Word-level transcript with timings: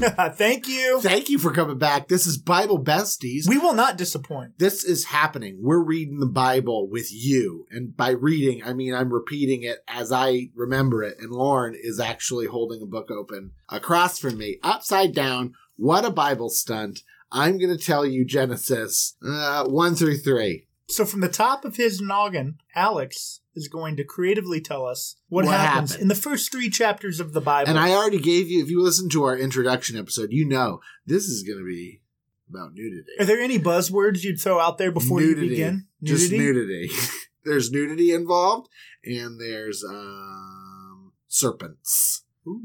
Thank 0.34 0.66
you. 0.66 1.00
Thank 1.02 1.28
you 1.28 1.38
for 1.38 1.52
coming 1.52 1.78
back. 1.78 2.08
This 2.08 2.26
is 2.26 2.38
Bible 2.38 2.82
Besties. 2.82 3.46
We 3.48 3.58
will 3.58 3.74
not 3.74 3.98
disappoint. 3.98 4.58
this 4.58 4.82
is 4.82 5.06
happening. 5.06 5.58
We're 5.60 5.82
reading 5.82 6.20
the 6.20 6.26
Bible 6.26 6.88
with 6.88 7.12
you. 7.12 7.66
And 7.70 7.94
by 7.94 8.10
reading, 8.10 8.62
I 8.64 8.72
mean 8.72 8.94
I'm 8.94 9.12
repeating 9.12 9.62
it 9.62 9.78
as 9.86 10.10
I 10.10 10.50
remember 10.54 11.02
it. 11.02 11.18
And 11.18 11.30
Lauren 11.30 11.74
is 11.78 12.00
actually 12.00 12.46
holding 12.46 12.80
a 12.82 12.86
book 12.86 13.10
open 13.10 13.52
across 13.68 14.18
from 14.18 14.38
me, 14.38 14.58
upside 14.62 15.14
down. 15.14 15.54
What 15.76 16.04
a 16.04 16.10
Bible 16.10 16.48
stunt. 16.48 17.00
I'm 17.32 17.58
going 17.58 17.76
to 17.76 17.82
tell 17.82 18.04
you 18.06 18.24
Genesis 18.24 19.16
uh, 19.24 19.64
1 19.66 19.94
through 19.94 20.18
3. 20.18 20.66
So 20.88 21.04
from 21.04 21.20
the 21.20 21.28
top 21.28 21.64
of 21.64 21.76
his 21.76 22.00
noggin, 22.00 22.58
Alex 22.74 23.39
is 23.54 23.68
going 23.68 23.96
to 23.96 24.04
creatively 24.04 24.60
tell 24.60 24.86
us 24.86 25.16
what, 25.28 25.44
What 25.44 25.58
happens 25.58 25.92
happened. 25.92 26.02
in 26.02 26.08
the 26.08 26.14
first 26.14 26.52
three 26.52 26.70
chapters 26.70 27.20
of 27.20 27.32
the 27.32 27.40
Bible. 27.40 27.68
And 27.70 27.78
I 27.78 27.90
already 27.90 28.20
gave 28.20 28.48
you, 28.48 28.62
if 28.62 28.70
you 28.70 28.82
listen 28.82 29.08
to 29.10 29.24
our 29.24 29.36
introduction 29.36 29.98
episode, 29.98 30.28
you 30.30 30.46
know 30.46 30.80
this 31.06 31.24
is 31.24 31.42
going 31.42 31.58
to 31.58 31.64
be 31.64 32.00
about 32.48 32.72
nudity. 32.74 33.10
Are 33.18 33.24
there 33.24 33.40
any 33.40 33.58
buzzwords 33.58 34.22
you'd 34.22 34.40
throw 34.40 34.58
out 34.60 34.78
there 34.78 34.92
before 34.92 35.20
nudity. 35.20 35.46
you 35.46 35.50
begin? 35.50 35.86
Just 36.02 36.32
nudity. 36.32 36.90
there's 37.44 37.70
nudity 37.70 38.12
involved, 38.12 38.68
and 39.04 39.40
there's 39.40 39.84
um 39.84 41.12
serpents. 41.28 42.24
Ooh. 42.46 42.62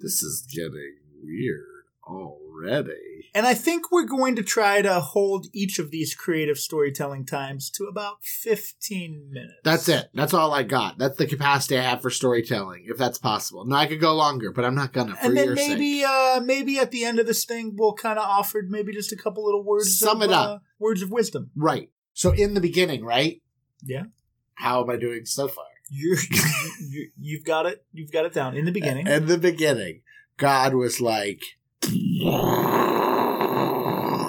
This 0.00 0.22
is 0.22 0.46
getting 0.50 0.96
weird 1.22 1.84
And 3.34 3.46
I 3.46 3.54
think 3.54 3.92
we're 3.92 4.04
going 4.06 4.36
to 4.36 4.42
try 4.42 4.82
to 4.82 5.00
hold 5.00 5.46
each 5.52 5.78
of 5.78 5.90
these 5.90 6.14
creative 6.14 6.58
storytelling 6.58 7.26
times 7.26 7.70
to 7.70 7.84
about 7.84 8.24
15 8.24 9.30
minutes. 9.30 9.52
That's 9.64 9.88
it. 9.88 10.08
That's 10.14 10.34
all 10.34 10.52
I 10.52 10.62
got. 10.62 10.98
That's 10.98 11.16
the 11.16 11.26
capacity 11.26 11.78
I 11.78 11.82
have 11.82 12.02
for 12.02 12.10
storytelling, 12.10 12.84
if 12.86 12.96
that's 12.96 13.18
possible. 13.18 13.64
Now 13.64 13.76
I 13.76 13.86
could 13.86 14.00
go 14.00 14.14
longer, 14.14 14.50
but 14.52 14.64
I'm 14.64 14.74
not 14.74 14.92
gonna 14.92 15.14
and 15.22 15.36
then 15.36 15.54
maybe 15.54 16.00
sake. 16.00 16.08
uh 16.08 16.40
maybe 16.44 16.78
at 16.78 16.90
the 16.90 17.04
end 17.04 17.18
of 17.18 17.26
this 17.26 17.44
thing 17.44 17.74
we'll 17.76 17.94
kind 17.94 18.18
of 18.18 18.24
offer 18.24 18.62
maybe 18.66 18.92
just 18.92 19.12
a 19.12 19.16
couple 19.16 19.44
little 19.44 19.62
words 19.64 19.98
Sum 19.98 20.22
of, 20.22 20.30
it 20.30 20.34
up. 20.34 20.48
uh, 20.50 20.58
words 20.78 21.02
of 21.02 21.10
wisdom. 21.10 21.50
Right. 21.54 21.90
So 22.14 22.32
in 22.32 22.54
the 22.54 22.60
beginning, 22.60 23.04
right? 23.04 23.40
Yeah. 23.84 24.04
How 24.54 24.82
am 24.82 24.90
I 24.90 24.96
doing 24.96 25.24
so 25.24 25.46
far? 25.48 25.64
You're, 25.90 26.18
you, 26.80 27.10
you've 27.18 27.44
got 27.44 27.66
it. 27.66 27.84
You've 27.92 28.12
got 28.12 28.26
it 28.26 28.32
down 28.32 28.56
in 28.56 28.64
the 28.64 28.72
beginning. 28.72 29.06
In 29.06 29.26
the 29.26 29.38
beginning, 29.38 30.02
God 30.36 30.74
was 30.74 31.00
like 31.00 31.40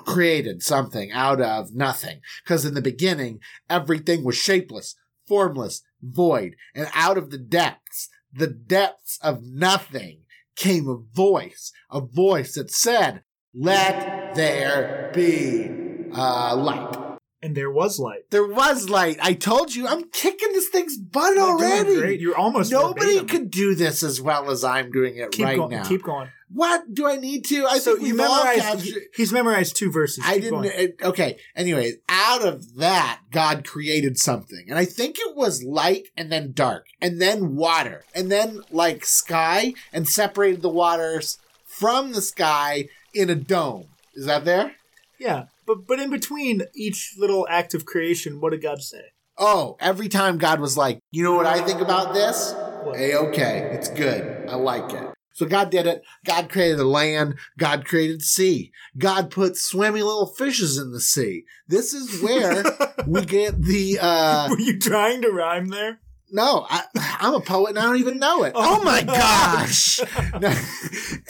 created 0.05 0.63
something 0.63 1.11
out 1.11 1.41
of 1.41 1.73
nothing. 1.73 2.21
Because 2.43 2.65
in 2.65 2.73
the 2.73 2.81
beginning, 2.81 3.39
everything 3.69 4.23
was 4.23 4.35
shapeless, 4.35 4.95
formless, 5.27 5.81
void, 6.01 6.55
and 6.73 6.87
out 6.93 7.17
of 7.17 7.29
the 7.29 7.37
depths, 7.37 8.09
the 8.33 8.47
depths 8.47 9.19
of 9.21 9.43
nothing, 9.43 10.21
came 10.55 10.89
a 10.89 10.97
voice, 11.15 11.71
a 11.89 12.01
voice 12.01 12.55
that 12.55 12.71
said, 12.71 13.23
"Let 13.53 14.35
there 14.35 15.11
be 15.13 15.69
uh, 16.13 16.55
light." 16.55 17.08
And 17.41 17.55
there 17.55 17.71
was 17.71 17.99
light. 17.99 18.29
There 18.31 18.45
was 18.47 18.89
light. 18.89 19.17
I 19.21 19.33
told 19.33 19.73
you, 19.75 19.87
I'm 19.87 20.03
kicking 20.11 20.51
this 20.53 20.67
thing's 20.69 20.97
butt 20.97 21.35
You're 21.35 21.43
already. 21.43 21.95
Great. 21.95 22.19
You're 22.19 22.37
almost 22.37 22.71
Nobody 22.71 23.17
verbatim. 23.19 23.27
could 23.27 23.51
do 23.51 23.75
this 23.75 24.03
as 24.03 24.19
well 24.21 24.51
as 24.51 24.63
I'm 24.63 24.91
doing 24.91 25.15
it 25.17 25.31
keep 25.31 25.45
right 25.45 25.57
going. 25.57 25.71
now. 25.71 25.83
Keep 25.85 26.03
going. 26.03 26.29
What 26.51 26.93
do 26.93 27.07
I 27.07 27.15
need 27.17 27.45
to? 27.45 27.67
I 27.67 27.77
so 27.77 27.95
think 27.95 28.07
you 28.07 28.15
memorized. 28.15 28.61
captured- 28.61 29.03
He's 29.15 29.31
memorized 29.31 29.75
two 29.77 29.91
verses. 29.91 30.23
I 30.25 30.33
Keep 30.35 30.43
didn't. 30.43 30.65
it- 30.65 30.95
okay. 31.03 31.37
Anyways, 31.55 31.97
out 32.09 32.43
of 32.43 32.75
that, 32.77 33.19
God 33.31 33.63
created 33.63 34.17
something, 34.17 34.65
and 34.67 34.77
I 34.77 34.85
think 34.85 35.17
it 35.19 35.35
was 35.35 35.63
light, 35.63 36.07
and 36.17 36.31
then 36.31 36.51
dark, 36.53 36.87
and 36.99 37.21
then 37.21 37.55
water, 37.55 38.03
and 38.15 38.31
then 38.31 38.61
like 38.71 39.05
sky, 39.05 39.75
and 39.93 40.09
separated 40.09 40.63
the 40.63 40.69
waters 40.69 41.37
from 41.67 42.13
the 42.13 42.21
sky 42.21 42.85
in 43.13 43.29
a 43.29 43.35
dome. 43.35 43.85
Is 44.15 44.25
that 44.25 44.43
there? 44.43 44.73
Yeah, 45.19 45.45
but 45.69 45.85
but 45.85 45.99
in 45.99 46.09
between 46.09 46.63
each 46.73 47.13
little 47.15 47.47
act 47.47 47.75
of 47.75 47.85
creation, 47.85 48.41
what 48.41 48.51
did 48.51 48.63
God 48.63 48.81
say? 48.81 49.03
Oh, 49.37 49.77
every 49.79 50.09
time 50.09 50.39
God 50.39 50.59
was 50.59 50.75
like, 50.75 50.99
you 51.11 51.23
know 51.23 51.35
what 51.35 51.45
I 51.45 51.61
think 51.61 51.79
about 51.79 52.13
this? 52.15 52.55
Hey, 52.95 53.15
okay, 53.15 53.69
it's 53.71 53.87
good. 53.87 54.49
I 54.49 54.55
like 54.55 54.91
it. 54.91 55.07
So 55.33 55.45
God 55.45 55.69
did 55.69 55.85
it. 55.85 56.01
God 56.25 56.49
created 56.49 56.79
the 56.79 56.85
land. 56.85 57.35
God 57.57 57.85
created 57.85 58.21
sea. 58.23 58.71
God 58.97 59.29
put 59.29 59.55
swimmy 59.55 60.01
little 60.01 60.25
fishes 60.25 60.77
in 60.77 60.91
the 60.91 60.99
sea. 60.99 61.45
This 61.67 61.93
is 61.93 62.21
where 62.21 62.63
we 63.07 63.23
get 63.23 63.61
the, 63.61 63.99
uh, 64.01 64.47
Were 64.49 64.59
you 64.59 64.77
trying 64.79 65.21
to 65.21 65.29
rhyme 65.29 65.67
there? 65.67 65.99
no, 66.31 66.65
I, 66.69 66.83
I'm 67.19 67.33
a 67.33 67.41
poet 67.41 67.69
and 67.69 67.79
I 67.79 67.83
don't 67.83 67.97
even 67.97 68.19
know 68.19 68.43
it. 68.43 68.53
Oh. 68.55 68.79
Oh, 68.79 68.83
my 68.83 69.01
gosh. 69.03 69.99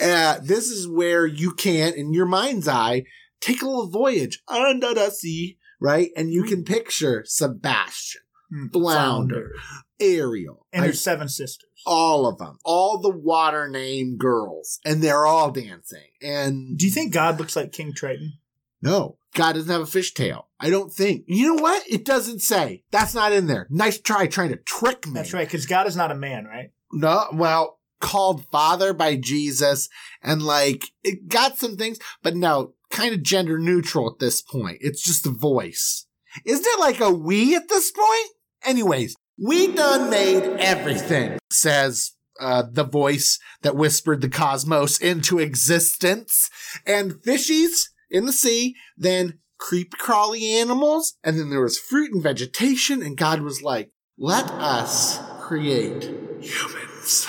Uh, 0.00 0.38
this 0.42 0.68
is 0.70 0.88
where 0.88 1.26
you 1.26 1.52
can't, 1.52 1.94
in 1.94 2.14
your 2.14 2.24
mind's 2.24 2.66
eye, 2.66 3.04
take 3.40 3.62
a 3.62 3.66
little 3.66 3.88
voyage 3.88 4.42
under 4.48 4.94
the 4.94 5.10
sea, 5.10 5.58
right? 5.80 6.10
And 6.16 6.30
you 6.32 6.44
can 6.44 6.58
hmm. 6.58 6.64
picture 6.64 7.24
Sebastian, 7.26 8.22
hmm. 8.50 8.66
Flounder, 8.68 9.52
Ariel, 9.98 10.66
and 10.72 10.84
I- 10.84 10.90
seven 10.92 11.28
sisters. 11.28 11.68
all 11.86 12.26
of 12.26 12.38
them, 12.38 12.58
all 12.64 12.98
the 13.00 13.10
water 13.10 13.68
name 13.68 14.16
girls, 14.16 14.80
and 14.84 15.02
they're 15.02 15.26
all 15.26 15.50
dancing. 15.50 16.08
And 16.22 16.78
Do 16.78 16.84
you 16.86 16.92
think 16.92 17.12
God 17.12 17.38
looks 17.38 17.56
like 17.56 17.72
King 17.72 17.92
Triton? 17.94 18.34
no, 18.82 19.16
God 19.34 19.52
doesn't 19.52 19.70
have 19.70 19.82
a 19.82 19.84
fishtail. 19.84 20.44
I 20.58 20.70
don't 20.70 20.92
think. 20.92 21.24
You 21.28 21.54
know 21.54 21.62
what? 21.62 21.84
It 21.88 22.04
doesn't 22.04 22.40
say. 22.40 22.82
That's 22.90 23.14
not 23.14 23.32
in 23.32 23.46
there. 23.46 23.66
Nice 23.70 24.00
try 24.00 24.26
trying 24.26 24.48
to 24.48 24.56
trick 24.56 25.06
me. 25.06 25.14
That's 25.14 25.32
right, 25.32 25.46
because 25.46 25.66
God 25.66 25.86
is 25.86 25.96
not 25.96 26.10
a 26.10 26.16
man, 26.16 26.46
right? 26.46 26.72
No, 26.92 27.26
well, 27.32 27.78
called 28.00 28.44
father 28.50 28.92
by 28.92 29.16
Jesus, 29.16 29.88
and 30.22 30.42
like 30.42 30.86
it 31.04 31.28
got 31.28 31.58
some 31.58 31.76
things, 31.76 31.98
but 32.22 32.34
no, 32.34 32.74
kind 32.90 33.14
of 33.14 33.22
gender 33.22 33.58
neutral 33.58 34.10
at 34.10 34.18
this 34.18 34.42
point. 34.42 34.78
It's 34.80 35.02
just 35.02 35.26
a 35.26 35.30
voice. 35.30 36.06
Isn't 36.44 36.66
it 36.66 36.80
like 36.80 37.00
a 37.00 37.10
we 37.10 37.56
at 37.56 37.68
this 37.68 37.90
point? 37.90 38.30
Anyways, 38.64 39.16
we 39.38 39.72
done 39.74 40.10
made 40.10 40.42
everything, 40.58 41.38
says 41.50 42.12
uh, 42.40 42.64
the 42.70 42.84
voice 42.84 43.38
that 43.62 43.76
whispered 43.76 44.20
the 44.20 44.28
cosmos 44.28 44.98
into 44.98 45.38
existence. 45.38 46.50
And 46.86 47.12
fishies 47.12 47.88
in 48.10 48.26
the 48.26 48.32
sea, 48.32 48.74
then 48.96 49.38
creep 49.58 49.92
crawly 49.92 50.52
animals, 50.52 51.14
and 51.22 51.38
then 51.38 51.50
there 51.50 51.62
was 51.62 51.78
fruit 51.78 52.12
and 52.12 52.22
vegetation, 52.22 53.02
and 53.02 53.16
God 53.16 53.42
was 53.42 53.62
like, 53.62 53.92
let 54.18 54.50
us 54.50 55.20
create 55.40 56.04
humans. 56.40 57.26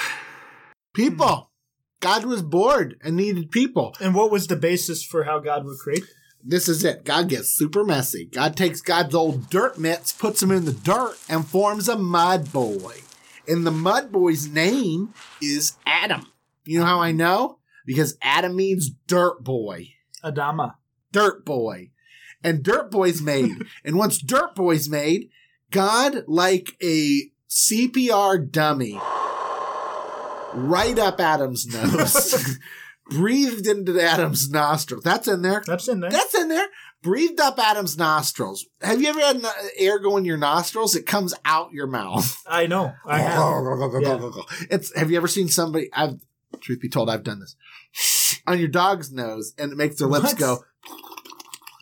People. 0.94 1.51
God 2.02 2.26
was 2.26 2.42
bored 2.42 3.00
and 3.04 3.16
needed 3.16 3.52
people. 3.52 3.96
And 4.02 4.14
what 4.14 4.32
was 4.32 4.48
the 4.48 4.56
basis 4.56 5.06
for 5.06 5.24
how 5.24 5.40
God 5.40 5.64
would 5.66 5.78
create? 5.78 6.04
This 6.44 6.68
is 6.68 6.84
it. 6.84 7.06
God 7.06 7.30
gets 7.30 7.50
super 7.50 7.84
messy. 7.84 8.26
God 8.26 8.58
takes 8.58 8.82
God's 8.82 9.14
old 9.14 9.50
dirt 9.50 9.78
mitts, 9.78 10.12
puts 10.12 10.42
him 10.42 10.52
in 10.52 10.66
the 10.66 10.74
dirt, 10.74 11.16
and 11.30 11.48
forms 11.48 11.88
a 11.88 11.98
mud 11.98 12.52
boy. 12.52 12.96
And 13.48 13.66
the 13.66 13.72
mud 13.72 14.12
boy's 14.12 14.48
name 14.48 15.14
is 15.42 15.78
Adam. 15.86 16.26
You 16.66 16.80
know 16.80 16.86
how 16.86 17.00
I 17.00 17.12
know? 17.12 17.60
Because 17.86 18.18
Adam 18.22 18.56
means 18.56 18.90
dirt 19.06 19.44
boy. 19.44 19.90
Adama. 20.24 20.76
Dirt 21.12 21.46
boy. 21.46 21.92
And 22.44 22.64
dirt 22.64 22.90
boy's 22.90 23.22
made. 23.22 23.52
and 23.86 23.96
once 23.96 24.20
dirt 24.20 24.56
boy's 24.56 24.90
made, 24.90 25.30
God, 25.70 26.24
like 26.28 26.76
a 26.82 27.30
CPR 27.50 28.50
dummy, 28.50 29.00
right 30.54 30.98
up 30.98 31.20
Adam's 31.20 31.66
nose, 31.68 32.58
breathed 33.10 33.68
into 33.68 34.00
Adam's 34.02 34.50
nostrils. 34.50 35.04
That's 35.04 35.28
in 35.28 35.42
there. 35.42 35.64
That's 35.66 35.88
in 35.88 36.00
there. 36.00 36.12
That's 36.12 36.36
in 36.36 36.50
there. 36.50 36.68
Breathed 37.02 37.40
up 37.40 37.58
Adam's 37.58 37.98
nostrils. 37.98 38.66
Have 38.82 39.02
you 39.02 39.10
ever 39.10 39.20
had 39.20 39.44
air 39.78 39.98
go 40.00 40.18
in 40.18 40.26
your 40.26 40.38
nostrils? 40.38 40.96
It 40.96 41.06
comes 41.08 41.34
out 41.46 41.72
your 41.72 41.88
mouth. 41.88 42.38
I 42.46 42.68
know. 42.68 42.94
I 43.06 43.20
have. 43.20 43.40
It's. 44.70 44.96
Have 44.96 45.10
you 45.10 45.18
ever 45.18 45.28
seen 45.28 45.48
somebody? 45.48 45.90
I've. 45.94 46.20
Truth 46.60 46.82
be 46.82 46.90
told, 46.90 47.10
I've 47.10 47.24
done 47.24 47.40
this 47.40 47.56
on 48.48 48.60
your 48.60 48.68
dog's 48.68 49.12
nose, 49.12 49.54
and 49.58 49.72
it 49.72 49.78
makes 49.78 49.98
their 49.98 50.08
lips 50.08 50.34
What? 50.34 50.38
go. 50.38 50.64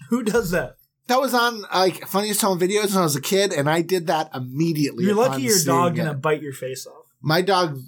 Who 0.10 0.24
does 0.24 0.52
that? 0.52 0.78
That 1.08 1.20
was 1.20 1.34
on 1.34 1.64
like 1.74 2.08
funniest 2.08 2.42
home 2.42 2.60
videos 2.60 2.90
when 2.90 3.00
I 3.00 3.02
was 3.04 3.16
a 3.16 3.22
kid, 3.22 3.52
and 3.52 3.68
I 3.70 3.82
did 3.82 4.08
that 4.08 4.30
immediately. 4.34 5.06
You're 5.06 5.16
lucky 5.16 5.42
your 5.42 5.58
dog 5.66 5.96
gonna 5.96 6.14
bite 6.14 6.42
your 6.42 6.54
face 6.54 6.86
off. 6.88 7.06
My 7.22 7.42
dog. 7.42 7.80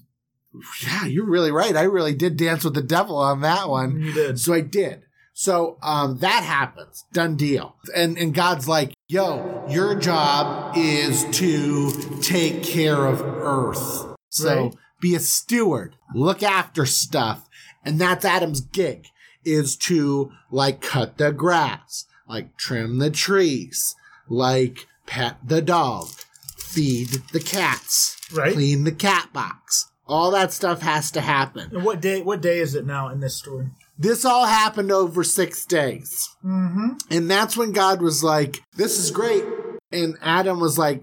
Yeah, 0.84 1.06
you're 1.06 1.26
really 1.30 1.52
right. 1.52 1.76
I 1.76 1.84
really 1.84 2.14
did 2.14 2.38
dance 2.38 2.64
with 2.64 2.74
the 2.74 2.82
devil 2.82 3.16
on 3.18 3.42
that 3.42 3.70
one. 3.70 4.00
You 4.02 4.12
did. 4.14 4.40
So 4.40 4.54
I 4.54 4.62
did. 4.62 5.04
So 5.34 5.78
um, 5.82 6.18
that 6.20 6.44
happens. 6.44 7.06
Done 7.14 7.36
deal. 7.38 7.76
And 7.96 8.18
and 8.18 8.34
God's 8.34 8.68
like, 8.68 8.94
yo, 9.08 9.66
your 9.70 9.96
job 9.96 10.76
is 10.78 11.24
to 11.38 11.92
take 12.22 12.64
care 12.64 13.06
of 13.06 13.22
Earth. 13.22 14.14
So 14.30 14.64
Right. 14.64 14.76
be 15.00 15.16
a 15.16 15.20
steward. 15.20 15.96
Look 16.14 16.44
after 16.44 16.86
stuff. 16.86 17.48
And 17.86 18.00
that's 18.00 18.26
Adam's 18.26 18.62
gig 18.62 19.08
is 19.46 19.76
to 19.76 20.32
like 20.52 20.82
cut 20.82 21.18
the 21.18 21.32
grass, 21.32 22.06
like 22.28 22.56
trim 22.58 23.00
the 23.00 23.10
trees, 23.10 23.96
like 24.30 24.86
pet 25.08 25.38
the 25.44 25.62
dog, 25.62 26.10
feed 26.58 27.08
the 27.32 27.40
cats, 27.40 28.18
Right. 28.34 28.54
clean 28.54 28.84
the 28.84 28.92
cat 28.92 29.34
box, 29.34 29.88
All 30.12 30.32
that 30.32 30.52
stuff 30.52 30.82
has 30.82 31.10
to 31.12 31.22
happen. 31.22 31.70
And 31.74 31.86
what 31.86 32.02
day? 32.02 32.22
What 32.22 32.42
day 32.42 32.60
is 32.60 32.76
it 32.76 32.86
now 32.86 33.08
in 33.08 33.22
this 33.22 33.38
story? 33.38 33.70
This 33.98 34.26
all 34.26 34.46
happened 34.46 34.92
over 34.92 35.24
six 35.24 35.66
days. 35.66 36.28
Mm-hmm. 36.44 36.90
And 37.10 37.32
that's 37.32 37.56
when 37.56 37.72
God 37.72 38.02
was 38.02 38.22
like, 38.22 38.62
This 38.76 39.00
is 39.00 39.10
great. 39.10 39.46
And 39.92 40.18
Adam 40.22 40.60
was 40.60 40.78
like, 40.78 41.02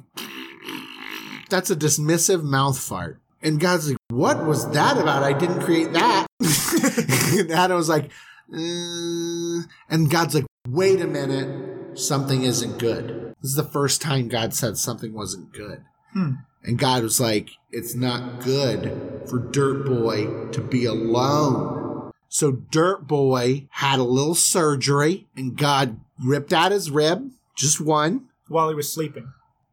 That's 1.49 1.70
a 1.70 1.76
dismissive 1.76 2.43
mouth 2.43 2.78
fart. 2.78 3.19
And 3.40 3.58
God's 3.58 3.88
like, 3.88 3.99
What 4.10 4.44
was 4.44 4.69
that 4.72 4.99
about? 4.99 5.22
I 5.22 5.32
didn't 5.32 5.62
create 5.62 5.93
that. 5.94 6.26
and 7.38 7.50
Adam 7.50 7.76
was 7.78 7.88
like, 7.88 8.10
"Uh," 8.52 9.62
And 9.88 10.10
God's 10.10 10.34
like, 10.34 10.46
Wait 10.69 11.00
a 11.00 11.06
minute. 11.06 11.99
Something 11.99 12.43
isn't 12.43 12.78
good. 12.78 13.34
This 13.40 13.52
is 13.52 13.56
the 13.56 13.64
first 13.64 14.02
time 14.02 14.28
God 14.28 14.52
said 14.55 14.76
something 14.76 15.14
wasn't 15.14 15.52
good. 15.52 15.82
Hmm. 16.12 16.32
And 16.62 16.78
God 16.78 17.02
was 17.02 17.20
like, 17.20 17.50
It's 17.70 17.94
not 17.94 18.43
good 18.43 19.22
for 19.28 19.38
Dirt 19.38 19.84
Boy 19.87 20.49
to 20.52 20.60
be 20.60 20.84
alone. 20.84 22.12
So 22.28 22.52
Dirt 22.52 23.06
Boy 23.06 23.69
had 23.70 23.99
a 23.99 24.02
little 24.05 24.34
surgery 24.34 25.26
and 25.37 25.56
God 25.56 26.00
ripped 26.22 26.52
out 26.52 26.72
his 26.72 26.90
rib, 26.90 27.31
just 27.56 27.81
one. 27.81 28.26
While 28.49 28.69
he 28.69 28.75
was 28.75 28.93
sleeping, 28.93 29.31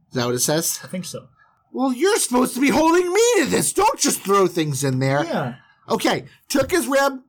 Is 0.09 0.15
that 0.15 0.25
what 0.25 0.35
it 0.35 0.39
says? 0.39 0.79
I 0.83 0.87
think 0.87 1.05
so. 1.05 1.27
Well, 1.71 1.91
you're 1.91 2.17
supposed 2.17 2.53
to 2.53 2.61
be 2.61 2.69
holding 2.69 3.11
me 3.11 3.21
to 3.39 3.45
this. 3.47 3.73
Don't 3.73 3.99
just 3.99 4.21
throw 4.21 4.47
things 4.47 4.83
in 4.83 4.99
there. 4.99 5.25
Yeah. 5.25 5.55
Okay, 5.89 6.25
took 6.47 6.71
his 6.71 6.87
rib, 6.87 7.19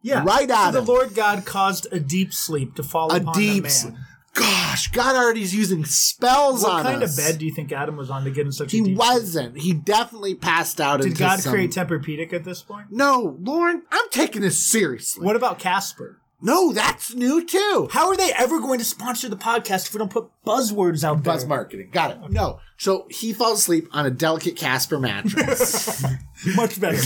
Yeah. 0.00 0.24
Right 0.24 0.50
out. 0.50 0.72
so 0.72 0.78
him. 0.80 0.84
the 0.86 0.90
Lord 0.92 1.14
God 1.14 1.44
caused 1.44 1.86
a 1.92 2.00
deep 2.00 2.32
sleep 2.32 2.74
to 2.76 2.82
fall 2.82 3.12
a 3.12 3.16
upon 3.16 3.34
deep. 3.34 3.64
the 3.64 3.90
man. 3.90 3.98
Gosh, 4.34 4.88
God 4.92 5.14
already's 5.14 5.54
using 5.54 5.84
spells 5.84 6.62
What 6.62 6.72
on 6.72 6.82
kind 6.84 7.02
of 7.02 7.14
bed 7.16 7.38
do 7.38 7.44
you 7.44 7.54
think 7.54 7.70
Adam 7.70 7.96
was 7.96 8.08
on 8.08 8.24
to 8.24 8.30
get 8.30 8.46
in 8.46 8.52
such 8.52 8.72
a 8.72 8.76
He 8.76 8.94
wasn't. 8.94 9.58
He 9.58 9.74
definitely 9.74 10.34
passed 10.34 10.80
out 10.80 11.02
Did 11.02 11.18
God 11.18 11.40
some- 11.40 11.52
create 11.52 11.70
Tempur-Pedic 11.72 12.32
at 12.32 12.44
this 12.44 12.62
point? 12.62 12.86
No, 12.90 13.36
Lauren, 13.40 13.82
I'm 13.90 14.08
taking 14.10 14.40
this 14.40 14.58
seriously. 14.58 15.24
What 15.26 15.36
about 15.36 15.58
Casper? 15.58 16.18
No, 16.44 16.72
that's 16.72 17.14
new 17.14 17.44
too. 17.46 17.88
How 17.92 18.08
are 18.08 18.16
they 18.16 18.32
ever 18.32 18.58
going 18.58 18.80
to 18.80 18.84
sponsor 18.84 19.28
the 19.28 19.36
podcast 19.36 19.86
if 19.86 19.94
we 19.94 19.98
don't 19.98 20.10
put 20.10 20.28
buzzwords 20.44 21.04
out 21.04 21.22
there? 21.22 21.34
Buzz 21.34 21.46
marketing. 21.46 21.90
Got 21.92 22.10
it. 22.10 22.30
No. 22.30 22.58
So 22.78 23.06
he 23.10 23.32
falls 23.32 23.60
asleep 23.60 23.86
on 23.92 24.06
a 24.06 24.10
delicate 24.10 24.56
Casper 24.56 24.98
mattress. 24.98 26.04
Much 26.56 26.80
better. 26.80 26.98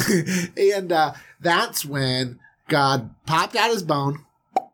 and 0.57 0.91
uh, 0.91 1.13
that's 1.39 1.85
when 1.85 2.39
God 2.69 3.15
popped 3.27 3.57
out 3.57 3.71
his 3.71 3.83
bone, 3.83 4.25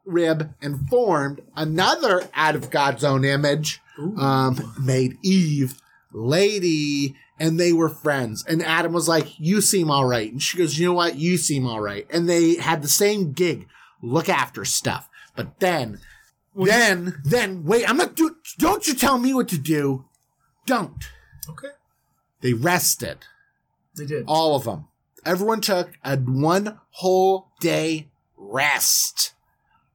rib, 0.04 0.54
and 0.60 0.88
formed 0.88 1.42
another 1.56 2.28
out 2.34 2.54
of 2.54 2.70
God's 2.70 3.04
own 3.04 3.24
image, 3.24 3.80
um, 4.18 4.74
made 4.80 5.18
Eve, 5.22 5.80
lady, 6.12 7.14
and 7.38 7.58
they 7.58 7.72
were 7.72 7.88
friends. 7.88 8.44
And 8.46 8.62
Adam 8.62 8.92
was 8.92 9.08
like, 9.08 9.38
You 9.38 9.60
seem 9.60 9.90
all 9.90 10.06
right. 10.06 10.30
And 10.30 10.42
she 10.42 10.58
goes, 10.58 10.78
You 10.78 10.86
know 10.86 10.92
what? 10.92 11.16
You 11.16 11.36
seem 11.36 11.66
all 11.66 11.80
right. 11.80 12.06
And 12.10 12.28
they 12.28 12.54
had 12.54 12.82
the 12.82 12.88
same 12.88 13.32
gig 13.32 13.66
look 14.00 14.28
after 14.28 14.64
stuff. 14.64 15.08
But 15.34 15.60
then, 15.60 16.00
then, 16.54 17.20
then, 17.24 17.64
wait, 17.64 17.88
I'm 17.88 17.96
not 17.96 18.14
do. 18.14 18.36
Don't 18.58 18.86
you 18.86 18.94
tell 18.94 19.18
me 19.18 19.32
what 19.32 19.48
to 19.48 19.58
do. 19.58 20.04
Don't. 20.66 21.04
okay. 21.48 21.68
They 22.40 22.52
rested. 22.52 23.18
They 23.96 24.06
did. 24.06 24.24
All 24.26 24.56
of 24.56 24.64
them. 24.64 24.88
Everyone 25.24 25.60
took 25.60 25.92
a 26.04 26.16
one 26.16 26.80
whole 26.90 27.48
day 27.60 28.08
rest. 28.36 29.31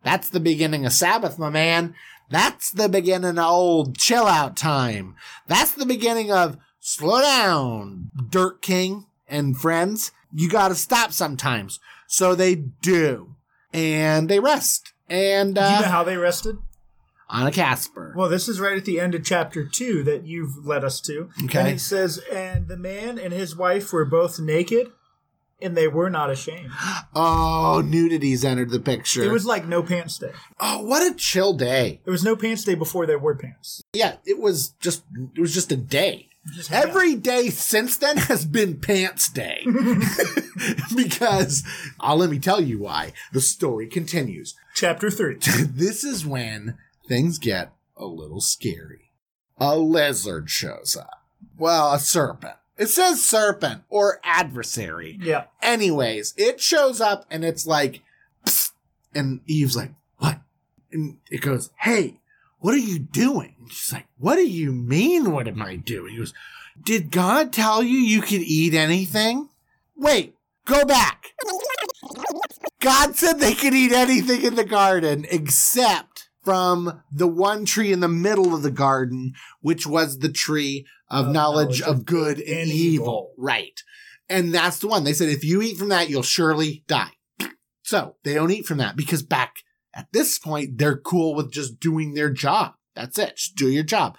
That's 0.08 0.30
the 0.30 0.40
beginning 0.40 0.86
of 0.86 0.94
Sabbath, 0.94 1.38
my 1.38 1.50
man. 1.50 1.94
That's 2.30 2.72
the 2.72 2.88
beginning 2.88 3.38
of 3.38 3.44
old 3.44 3.98
chill 3.98 4.26
out 4.26 4.56
time. 4.56 5.18
That's 5.48 5.74
the 5.74 5.86
beginning 5.86 6.32
of 6.32 6.56
slow 6.80 7.20
down, 7.20 8.12
Dirt 8.30 8.62
King 8.62 9.08
and 9.28 9.58
friends. 9.58 10.14
You 10.34 10.50
gotta 10.50 10.76
stop 10.76 11.12
sometimes. 11.12 11.82
So 12.08 12.36
they 12.36 12.56
do. 12.56 13.36
And 13.74 14.30
they 14.30 14.40
rest. 14.40 14.94
And, 15.10 15.56
Do 15.56 15.62
you 15.62 15.68
know 15.68 15.74
uh, 15.80 15.90
how 15.90 16.06
they 16.06 16.16
rested? 16.16 16.58
on 17.30 17.46
a 17.46 17.52
Casper. 17.52 18.14
Well, 18.16 18.30
this 18.30 18.48
is 18.48 18.62
right 18.62 18.78
at 18.78 18.86
the 18.86 19.02
end 19.02 19.14
of 19.14 19.26
chapter 19.26 19.66
two 19.66 20.04
that 20.04 20.26
you've 20.26 20.66
led 20.66 20.86
us 20.86 21.02
to. 21.02 21.30
Okay. 21.44 21.60
And 21.60 21.68
it 21.68 21.82
says, 21.82 22.20
And 22.32 22.70
the 22.70 22.78
man 22.78 23.20
and 23.20 23.34
his 23.34 23.58
wife 23.58 23.92
were 23.92 24.06
both 24.06 24.40
naked, 24.40 24.88
and 25.62 25.76
they 25.76 25.88
were 25.88 26.10
not 26.10 26.30
ashamed. 26.30 26.70
Oh, 27.16 27.82
nudities 27.86 28.46
entered 28.46 28.70
the 28.70 28.80
picture. 28.80 29.24
It 29.24 29.32
was 29.32 29.46
like 29.46 29.66
no 29.66 29.82
pants 29.84 30.18
day. 30.18 30.32
oh, 30.60 30.84
what 30.84 31.10
a 31.10 31.16
chill 31.16 31.54
day. 31.54 32.02
It 32.06 32.10
was 32.10 32.24
no 32.24 32.36
pants 32.36 32.64
day 32.64 32.76
before 32.76 33.06
there 33.06 33.20
were 33.20 33.36
pants. 33.36 33.82
Yeah, 33.94 34.18
it 34.26 34.40
was 34.40 34.70
just 34.80 35.04
it 35.36 35.42
was 35.42 35.54
just 35.54 35.72
a 35.72 35.78
day. 35.78 36.30
Just. 36.54 36.72
Every 36.72 37.16
day 37.16 37.50
since 37.50 37.98
then 37.98 38.16
has 38.18 38.46
been 38.46 38.80
pants 38.80 39.30
day. 39.30 39.66
because 40.96 41.64
I'll 42.00 42.18
let 42.18 42.30
me 42.30 42.40
tell 42.40 42.62
you 42.62 42.80
why. 42.80 43.14
The 43.34 43.42
story 43.42 43.88
continues. 43.88 44.56
Chapter 44.74 45.10
three. 45.10 45.38
this 45.40 46.04
is 46.04 46.26
when 46.26 46.78
things 47.08 47.38
get 47.38 47.74
a 47.96 48.06
little 48.06 48.42
scary. 48.42 49.12
A 49.58 49.78
lizard 49.78 50.50
shows 50.50 50.96
up. 50.96 51.24
Well, 51.58 51.94
a 51.94 52.00
serpent. 52.00 52.56
It 52.78 52.90
says 52.90 53.24
serpent 53.24 53.84
or 53.90 54.20
adversary. 54.24 55.18
Yeah. 55.22 55.46
Anyways, 55.62 56.34
it 56.38 56.62
shows 56.62 57.02
up 57.02 57.26
and 57.32 57.44
it's 57.44 57.66
like, 57.66 58.02
"Psst," 58.46 58.72
and 59.14 59.42
Eve's 59.48 59.76
like, 59.76 59.92
what? 60.18 60.40
And 60.92 61.18
it 61.30 61.42
goes, 61.42 61.72
hey, 61.78 62.20
what 62.60 62.74
are 62.74 62.78
you 62.80 63.00
doing? 63.00 63.56
And 63.60 63.72
she's 63.72 63.94
like, 63.94 64.08
what 64.18 64.36
do 64.36 64.48
you 64.48 64.72
mean? 64.72 65.32
What 65.32 65.48
am 65.48 65.62
I 65.62 65.76
doing? 65.76 66.14
He 66.14 66.18
goes, 66.18 66.34
did 66.82 67.12
God 67.12 67.52
tell 67.52 67.84
you 67.84 67.98
you 67.98 68.22
could 68.22 68.42
eat 68.42 68.74
anything? 68.74 69.50
Wait, 69.96 70.36
go 70.66 70.86
back. 70.86 71.34
God 72.80 73.16
said 73.16 73.40
they 73.40 73.54
could 73.54 73.74
eat 73.74 73.92
anything 73.92 74.44
in 74.44 74.56
the 74.56 74.64
garden 74.64 75.26
except 75.30 76.17
from 76.48 77.04
the 77.12 77.28
one 77.28 77.66
tree 77.66 77.92
in 77.92 78.00
the 78.00 78.08
middle 78.08 78.56
of 78.56 78.62
the 78.62 78.72
garden, 78.72 79.34
which 79.60 79.86
was 79.86 80.20
the 80.20 80.32
tree 80.32 80.86
of 81.10 81.28
Of 81.28 81.34
knowledge 81.34 81.82
knowledge 81.82 81.82
of 81.82 82.06
good 82.06 82.40
and 82.40 82.48
and 82.62 82.70
evil. 82.70 83.04
evil. 83.06 83.32
Right. 83.38 83.78
And 84.30 84.54
that's 84.54 84.80
the 84.80 84.88
one. 84.88 85.04
They 85.04 85.12
said 85.14 85.28
if 85.28 85.44
you 85.44 85.62
eat 85.62 85.78
from 85.78 85.90
that, 85.90 86.10
you'll 86.10 86.24
surely 86.24 86.86
die. 86.88 87.12
So 87.84 88.16
they 88.24 88.34
don't 88.34 88.52
eat 88.52 88.66
from 88.66 88.78
that 88.78 88.96
because 88.96 89.24
back 89.24 89.56
at 89.94 90.08
this 90.14 90.40
point, 90.40 90.78
they're 90.78 90.98
cool 90.98 91.36
with 91.36 91.52
just 91.52 91.80
doing 91.82 92.14
their 92.14 92.30
job. 92.30 92.74
That's 92.96 93.20
it. 93.20 93.36
Just 93.36 93.56
do 93.56 93.68
your 93.70 93.84
job. 93.84 94.18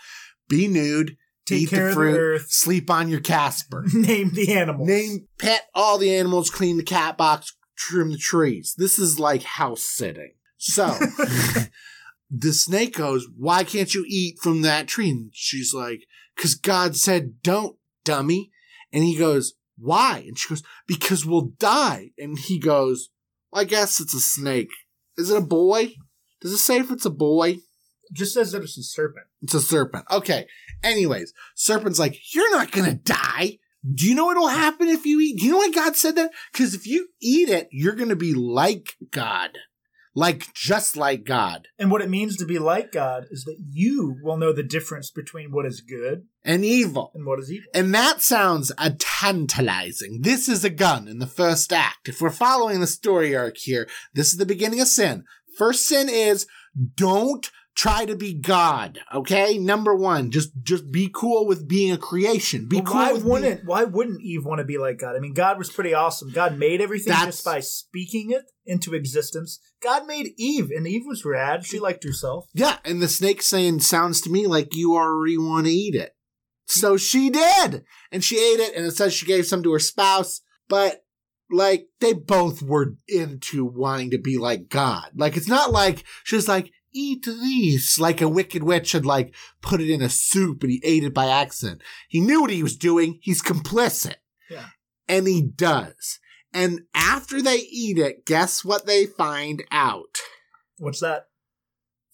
Be 0.51 0.69
nude, 0.69 1.17
Take 1.47 1.63
eat 1.63 1.71
care 1.71 1.79
the 1.79 1.85
of 1.85 1.91
the 1.91 1.95
fruit, 1.95 2.19
earth. 2.19 2.47
sleep 2.51 2.91
on 2.91 3.09
your 3.09 3.21
Casper. 3.21 3.85
Name 3.95 4.31
the 4.35 4.55
animals. 4.55 4.87
Name, 4.87 5.29
pet 5.39 5.63
all 5.75 5.97
the 5.99 6.15
animals, 6.15 6.51
clean 6.51 6.77
the 6.77 6.83
cat 6.83 7.17
box, 7.17 7.55
trim 7.77 8.11
the 8.13 8.19
trees. 8.19 8.75
This 8.77 8.99
is 8.99 9.19
like 9.19 9.43
house 9.45 9.83
sitting. 9.83 10.33
So 10.59 10.87
the 12.31 12.53
snake 12.53 12.97
goes, 12.97 13.27
Why 13.37 13.65
can't 13.65 13.95
you 13.95 14.05
eat 14.07 14.39
from 14.43 14.63
that 14.63 14.89
tree? 14.89 15.11
And 15.11 15.31
she's 15.33 15.73
like, 15.73 16.03
Because 16.37 16.55
God 16.55 16.97
said, 16.97 17.43
Don't, 17.43 17.77
dummy. 18.05 18.51
And 18.93 19.05
he 19.05 19.17
goes, 19.17 19.55
Why? 19.79 20.25
And 20.27 20.39
she 20.39 20.49
goes, 20.49 20.63
Because 20.87 21.25
we'll 21.25 21.53
die. 21.59 22.11
And 22.19 22.39
he 22.39 22.59
goes, 22.59 23.11
I 23.53 23.65
guess 23.65 24.01
it's 24.01 24.15
a 24.15 24.21
snake. 24.21 24.71
Is 25.17 25.31
it 25.31 25.39
a 25.39 25.43
boy? 25.43 25.95
Does 26.41 26.53
it 26.53 26.59
say 26.59 26.79
if 26.79 26.91
it's 26.91 27.07
a 27.07 27.11
boy? 27.11 27.59
Just 28.13 28.35
says 28.35 28.53
that 28.53 28.63
it's 28.63 28.79
a 28.79 28.83
serpent. 28.83 29.27
It's 29.43 29.55
a 29.55 29.61
serpent. 29.61 30.05
Okay. 30.11 30.47
Anyways, 30.83 31.33
serpent's 31.55 31.99
like, 31.99 32.35
you're 32.35 32.51
not 32.53 32.71
gonna 32.71 32.95
die. 32.95 33.59
Do 33.95 34.07
you 34.07 34.15
know 34.15 34.27
what'll 34.27 34.49
happen 34.49 34.89
if 34.89 35.07
you 35.07 35.21
eat? 35.21 35.39
Do 35.39 35.47
you 35.47 35.53
know 35.53 35.59
why 35.59 35.71
God 35.71 35.97
said 35.97 36.17
that? 36.17 36.31
Because 36.53 36.75
if 36.75 36.87
you 36.87 37.09
eat 37.21 37.49
it, 37.49 37.69
you're 37.71 37.95
gonna 37.95 38.17
be 38.17 38.35
like 38.35 38.97
God. 39.11 39.51
Like, 40.19 40.53
just 40.53 40.97
like 40.97 41.23
God. 41.23 41.69
And 41.79 41.93
what 41.93 42.03
it 42.03 42.11
means 42.11 42.37
to 42.39 42.45
be 42.45 42.59
like 42.59 42.91
God 42.91 43.27
is 43.31 43.45
that 43.45 43.57
you 43.71 44.17
will 44.21 44.37
know 44.37 44.53
the 44.53 44.65
difference 44.65 45.13
between 45.13 45.53
what 45.53 45.65
is 45.65 45.81
good 45.81 46.25
And 46.45 46.65
evil. 46.65 47.13
and 47.15 47.25
what 47.25 47.39
is 47.39 47.53
evil. 47.53 47.71
And 47.73 47.95
that 47.95 48.21
sounds 48.21 48.73
a 48.79 48.91
tantalizing. 48.91 50.23
This 50.23 50.49
is 50.49 50.65
a 50.65 50.71
gun 50.71 51.07
in 51.07 51.21
the 51.21 51.27
first 51.29 51.73
act. 51.73 52.09
If 52.09 52.21
we're 52.21 52.31
following 52.31 52.81
the 52.81 52.89
story 52.89 53.37
arc 53.37 53.59
here, 53.59 53.89
this 54.13 54.33
is 54.33 54.39
the 54.39 54.45
beginning 54.47 54.81
of 54.81 54.89
sin. 54.89 55.23
First 55.57 55.87
sin 55.87 56.09
is 56.09 56.49
don't 56.97 57.49
try 57.79 58.05
to 58.05 58.17
be 58.17 58.35
God. 58.35 58.99
Okay? 59.15 59.57
Number 59.57 59.95
one, 59.95 60.33
just 60.33 60.51
just 60.63 60.91
be 60.91 61.09
cool 61.15 61.47
with 61.47 61.69
being 61.69 61.93
a 61.93 61.97
creation. 61.97 62.67
Be 62.69 62.81
But 62.81 62.87
cool 62.87 62.97
why 62.97 63.13
wouldn't 63.13 63.65
why 63.65 63.85
wouldn't 63.85 64.21
Eve 64.21 64.45
want 64.45 64.59
to 64.59 64.65
be 64.65 64.77
like 64.77 64.99
God? 64.99 65.15
I 65.17 65.21
mean, 65.21 65.33
God 65.33 65.57
was 65.57 65.71
pretty 65.71 65.95
awesome. 65.95 66.31
God 66.31 66.59
made 66.59 66.81
everything 66.81 67.13
That's- 67.13 67.37
just 67.37 67.45
by 67.45 67.61
speaking 67.61 68.33
it 68.33 68.51
into 68.67 68.95
existence. 68.95 69.61
God 69.81 70.07
made 70.07 70.33
Eve, 70.37 70.71
and 70.75 70.87
Eve 70.87 71.05
was 71.07 71.25
rad. 71.25 71.65
She 71.65 71.79
liked 71.79 72.03
herself. 72.03 72.47
Yeah, 72.53 72.79
and 72.85 73.01
the 73.01 73.09
snake 73.09 73.41
saying 73.43 73.81
sounds 73.81 74.21
to 74.23 74.31
me 74.31 74.47
like 74.49 74.75
you 74.75 74.95
already 74.97 75.39
want 75.39 75.67
to 75.67 75.73
eat 75.73 75.95
it. 75.95 76.17
So 76.67 76.97
she 76.99 77.31
did. 77.31 77.85
And 78.13 78.23
she 78.25 78.37
ate 78.37 78.61
it, 78.61 78.75
and 78.75 78.85
it 78.85 78.91
says 78.97 79.15
she 79.15 79.25
gave 79.25 79.47
some 79.47 79.63
to 79.63 79.73
her 79.73 79.79
spouse, 79.79 80.41
but 80.69 81.05
like 81.51 81.87
they 82.01 82.13
both 82.13 82.61
were 82.61 82.97
into 83.07 83.65
wanting 83.65 84.11
to 84.11 84.19
be 84.19 84.37
like 84.37 84.69
God. 84.69 85.11
Like 85.15 85.37
it's 85.37 85.49
not 85.49 85.71
like 85.71 86.05
she's 86.25 86.49
like, 86.49 86.73
eat 86.99 87.25
these, 87.25 87.99
like 87.99 88.21
a 88.21 88.29
wicked 88.29 88.63
witch 88.63 88.93
had 88.93 89.07
like 89.07 89.35
put 89.63 89.81
it 89.81 89.91
in 89.91 90.03
a 90.03 90.09
soup 90.09 90.63
and 90.63 90.73
he 90.73 90.81
ate 90.85 91.05
it 91.05 91.15
by 91.15 91.27
accident. 91.27 91.83
He 92.09 92.21
knew 92.21 92.41
what 92.41 92.51
he 92.51 92.63
was 92.63 92.77
doing. 92.77 93.19
He's 93.23 93.43
complicit. 93.43 94.17
Yeah. 94.51 94.67
And 95.09 95.27
he 95.27 95.43
does. 95.43 96.19
And 96.53 96.83
after 96.95 97.43
they 97.43 97.57
eat 97.57 97.99
it, 97.99 98.25
guess 98.25 98.65
what 98.65 98.87
they 98.87 99.07
find 99.07 99.65
out? 99.71 100.19
What's 100.79 101.01
that? 101.01 101.29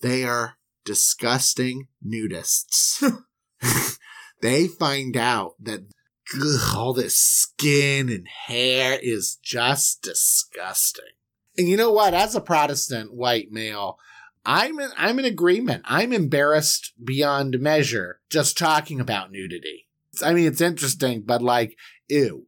They 0.01 0.25
are 0.25 0.55
disgusting 0.85 1.89
nudists. 2.05 3.03
they 4.43 4.69
find 4.69 5.17
out 5.17 5.55
that 5.61 5.87
ugh, 6.35 6.77
all 6.77 6.93
this 6.93 7.17
skin 7.17 8.09
and 8.09 8.27
hair 8.29 8.99
is 9.01 9.39
just 9.43 10.03
disgusting. 10.03 11.05
And 11.57 11.69
you 11.69 11.77
know 11.77 11.93
what? 11.93 12.15
As 12.15 12.35
a 12.35 12.41
Protestant 12.41 13.15
white 13.15 13.51
male, 13.51 13.99
I'm 14.45 14.79
in, 14.79 14.91
I'm 14.97 15.19
in 15.19 15.25
agreement. 15.25 15.83
I'm 15.87 16.13
embarrassed 16.13 16.93
beyond 17.03 17.61
measure 17.61 18.21
just 18.31 18.59
talking 18.59 19.01
about 19.01 19.33
nudity. 19.33 19.87
I 20.23 20.33
mean, 20.33 20.47
it's 20.47 20.61
interesting, 20.61 21.23
but 21.25 21.43
like, 21.43 21.77
ew. 22.09 22.47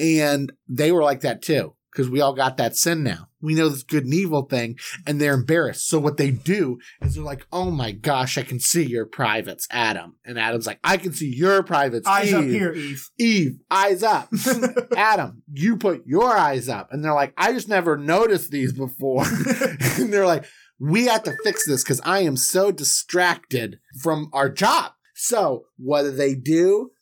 And 0.00 0.52
they 0.68 0.92
were 0.92 1.02
like 1.02 1.20
that 1.20 1.42
too, 1.42 1.74
because 1.92 2.08
we 2.08 2.20
all 2.20 2.32
got 2.32 2.56
that 2.56 2.76
sin 2.76 3.02
now. 3.02 3.28
We 3.40 3.54
know 3.54 3.68
this 3.68 3.82
good 3.84 4.04
and 4.04 4.14
evil 4.14 4.42
thing, 4.42 4.78
and 5.06 5.20
they're 5.20 5.34
embarrassed. 5.34 5.88
So 5.88 5.98
what 6.00 6.16
they 6.16 6.30
do 6.30 6.78
is 7.00 7.14
they're 7.14 7.24
like, 7.24 7.46
"Oh 7.52 7.70
my 7.70 7.92
gosh, 7.92 8.36
I 8.36 8.42
can 8.42 8.58
see 8.58 8.84
your 8.84 9.06
privates, 9.06 9.68
Adam." 9.70 10.16
And 10.24 10.38
Adam's 10.38 10.66
like, 10.66 10.80
"I 10.82 10.96
can 10.96 11.12
see 11.12 11.32
your 11.32 11.62
privates, 11.62 12.06
Eyes 12.06 12.28
Eve. 12.28 12.34
up 12.34 12.44
here, 12.44 12.72
Eve. 12.72 13.10
Eve, 13.18 13.58
eyes 13.70 14.02
up. 14.02 14.28
Adam, 14.96 15.42
you 15.52 15.76
put 15.76 16.04
your 16.04 16.36
eyes 16.36 16.68
up." 16.68 16.92
And 16.92 17.04
they're 17.04 17.14
like, 17.14 17.32
"I 17.36 17.52
just 17.52 17.68
never 17.68 17.96
noticed 17.96 18.50
these 18.50 18.72
before." 18.72 19.24
and 19.98 20.12
they're 20.12 20.26
like, 20.26 20.44
"We 20.78 21.06
have 21.06 21.22
to 21.24 21.36
fix 21.44 21.66
this 21.66 21.82
because 21.82 22.00
I 22.04 22.20
am 22.20 22.36
so 22.36 22.70
distracted 22.70 23.80
from 24.00 24.30
our 24.32 24.48
job." 24.48 24.92
So 25.14 25.66
what 25.76 26.02
do 26.02 26.10
they 26.12 26.34
do? 26.34 26.92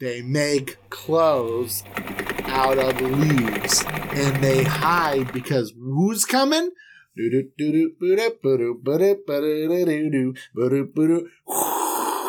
They 0.00 0.22
make 0.22 0.78
clothes 0.90 1.82
out 2.44 2.78
of 2.78 3.00
leaves 3.00 3.84
and 3.88 4.42
they 4.42 4.64
hide 4.64 5.32
because 5.32 5.72
who's 5.76 6.24
coming? 6.24 6.70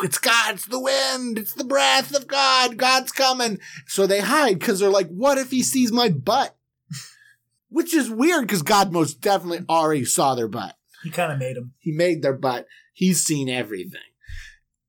It's 0.04 0.18
God, 0.18 0.54
it's 0.54 0.66
the 0.66 0.80
wind, 0.80 1.38
it's 1.38 1.54
the 1.54 1.64
breath 1.64 2.14
of 2.14 2.26
God, 2.26 2.76
God's 2.76 3.12
coming. 3.12 3.58
So 3.86 4.06
they 4.06 4.20
hide 4.20 4.58
because 4.58 4.78
they're 4.78 4.90
like, 4.90 5.08
what 5.08 5.38
if 5.38 5.50
he 5.50 5.62
sees 5.62 5.90
my 5.90 6.08
butt? 6.08 6.56
Which 7.68 7.94
is 7.94 8.10
weird 8.10 8.42
because 8.42 8.62
God 8.62 8.92
most 8.92 9.20
definitely 9.20 9.64
already 9.68 10.04
saw 10.04 10.34
their 10.34 10.48
butt. 10.48 10.75
He 11.02 11.10
kind 11.10 11.32
of 11.32 11.38
made 11.38 11.56
them. 11.56 11.74
He 11.78 11.92
made 11.92 12.22
their 12.22 12.32
butt. 12.36 12.66
He's 12.92 13.22
seen 13.22 13.48
everything. 13.48 14.00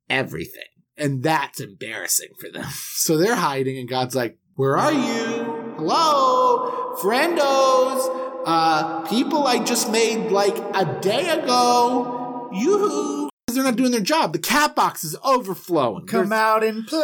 Everything. 0.09 0.63
And 0.97 1.21
that's 1.23 1.59
embarrassing 1.59 2.29
for 2.39 2.49
them. 2.49 2.65
So 2.97 3.17
they're 3.17 3.35
hiding, 3.35 3.77
and 3.77 3.87
God's 3.87 4.15
like, 4.15 4.37
Where 4.55 4.75
are 4.77 4.91
you? 4.91 5.73
Hello? 5.77 6.95
Friendos? 6.99 8.43
Uh, 8.45 9.01
people 9.07 9.45
I 9.45 9.63
just 9.63 9.91
made 9.91 10.31
like 10.31 10.57
a 10.73 10.99
day 11.01 11.29
ago. 11.29 12.49
Yoo-hoo. 12.53 13.29
They're 13.53 13.63
not 13.63 13.75
doing 13.75 13.91
their 13.91 14.01
job. 14.01 14.33
The 14.33 14.39
cat 14.39 14.75
box 14.75 15.03
is 15.03 15.15
overflowing. 15.23 16.05
Come 16.07 16.29
There's- 16.29 16.41
out 16.41 16.63
and 16.63 16.85
play. 16.87 17.01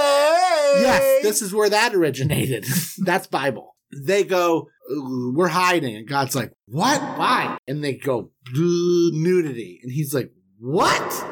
Yes, 0.79 1.23
this 1.23 1.41
is 1.41 1.53
where 1.53 1.69
that 1.69 1.93
originated. 1.93 2.65
That's 2.97 3.27
Bible. 3.27 3.72
They 4.01 4.23
go, 4.23 4.69
we're 4.89 5.47
hiding. 5.47 5.95
And 5.95 6.07
God's 6.07 6.35
like, 6.35 6.51
what? 6.67 7.01
Why? 7.17 7.57
And 7.67 7.83
they 7.83 7.93
go, 7.93 8.31
nudity. 8.53 9.79
And 9.83 9.91
he's 9.91 10.13
like, 10.13 10.31
what? 10.59 11.25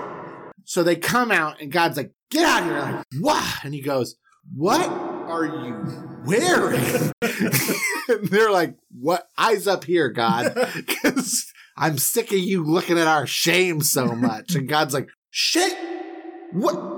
So 0.66 0.84
they 0.84 0.96
come 0.96 1.32
out 1.32 1.62
and 1.62 1.72
God's 1.72 1.98
like, 1.98 2.12
get 2.30 2.46
out 2.46 2.64
of 2.64 2.70
here. 2.70 2.80
Like, 2.80 3.06
what? 3.20 3.64
And 3.64 3.74
he 3.74 3.82
goes, 3.82 4.16
what 4.56 4.90
are 4.90 5.46
you 5.46 6.22
wearing? 6.26 7.12
and 7.22 8.28
they're 8.30 8.52
like, 8.52 8.76
what? 8.90 9.28
Eyes 9.38 9.68
up 9.68 9.84
here, 9.84 10.10
God. 10.10 10.54
Because 10.76 11.46
I'm 11.78 11.98
sick 11.98 12.32
of 12.32 12.38
you 12.38 12.64
looking 12.64 12.98
at 12.98 13.08
our 13.08 13.26
shame 13.26 13.82
so 13.82 14.08
much. 14.08 14.56
And 14.56 14.68
God's 14.68 14.94
like, 14.94 15.10
shit. 15.30 15.76
What? 16.52 16.91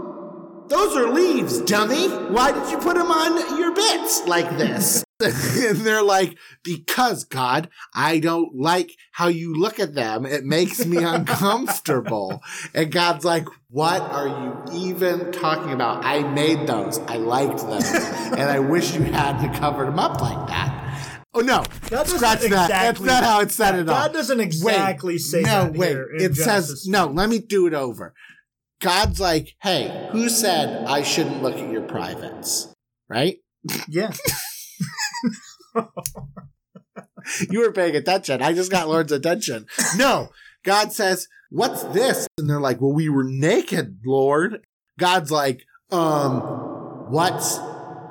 Those 0.74 0.98
are 0.98 1.08
leaves, 1.08 1.62
dummy. 1.62 2.08
Why 2.08 2.52
did 2.52 2.72
you 2.72 2.80
put 2.80 2.96
them 2.96 3.12
on 3.12 3.60
your 3.60 3.76
bits 3.76 4.26
like 4.26 4.50
this? 4.58 5.04
and 5.24 5.78
they're 5.78 6.02
like, 6.02 6.36
because 6.64 7.26
God, 7.26 7.70
I 7.94 8.18
don't 8.18 8.56
like 8.56 8.98
how 9.12 9.28
you 9.28 9.54
look 9.54 9.80
at 9.80 9.94
them. 9.94 10.26
It 10.26 10.46
makes 10.46 10.84
me 10.84 10.98
uncomfortable. 11.04 12.42
and 12.74 12.92
God's 12.92 13.24
like, 13.24 13.46
what 13.70 14.02
are 14.02 14.28
you 14.28 14.64
even 14.74 15.32
talking 15.32 15.74
about? 15.74 16.04
I 16.04 16.24
made 16.24 16.66
those. 16.66 16.98
I 17.02 17.18
liked 17.18 17.60
those. 17.60 17.94
and 17.94 18.42
I 18.42 18.58
wish 18.58 18.96
you 18.96 19.04
hadn't 19.04 19.54
covered 19.54 19.90
them 19.90 20.00
up 20.00 20.20
like 20.22 20.48
that. 20.48 20.80
Oh 21.36 21.42
no! 21.42 21.64
God 21.90 22.08
Scratch 22.08 22.42
that. 22.42 22.70
That's 22.70 23.00
not 23.00 23.24
how 23.24 23.42
it 23.42 23.52
said 23.52 23.74
it 23.74 23.90
all. 23.90 23.96
God 23.96 24.14
doesn't 24.14 24.40
exactly 24.40 25.18
say 25.18 25.42
no, 25.42 25.66
that 25.66 25.74
wait. 25.74 25.98
It 26.20 26.36
says 26.36 26.86
no. 26.88 27.08
Let 27.08 27.28
me 27.28 27.40
do 27.40 27.66
it 27.66 27.74
over. 27.74 28.14
God's 28.84 29.20
like, 29.20 29.56
hey, 29.64 30.10
who 30.12 30.28
said 30.28 30.86
I 30.86 31.04
shouldn't 31.04 31.42
look 31.42 31.56
at 31.56 31.72
your 31.72 31.84
privates? 31.84 32.74
Right? 33.10 33.38
Yeah. 33.88 34.12
You 37.50 37.62
were 37.62 37.72
paying 37.72 37.96
attention. 37.96 38.42
I 38.42 38.52
just 38.52 38.70
got 38.70 38.90
Lord's 38.90 39.14
attention. 39.14 39.66
No, 39.96 40.28
God 40.66 40.92
says, 40.92 41.30
what's 41.50 41.82
this? 41.84 42.28
And 42.38 42.50
they're 42.50 42.60
like, 42.60 42.82
well, 42.82 42.92
we 42.92 43.08
were 43.08 43.24
naked, 43.24 44.00
Lord. 44.06 44.60
God's 45.00 45.32
like, 45.32 45.64
um, 45.90 46.42
what's 47.10 47.60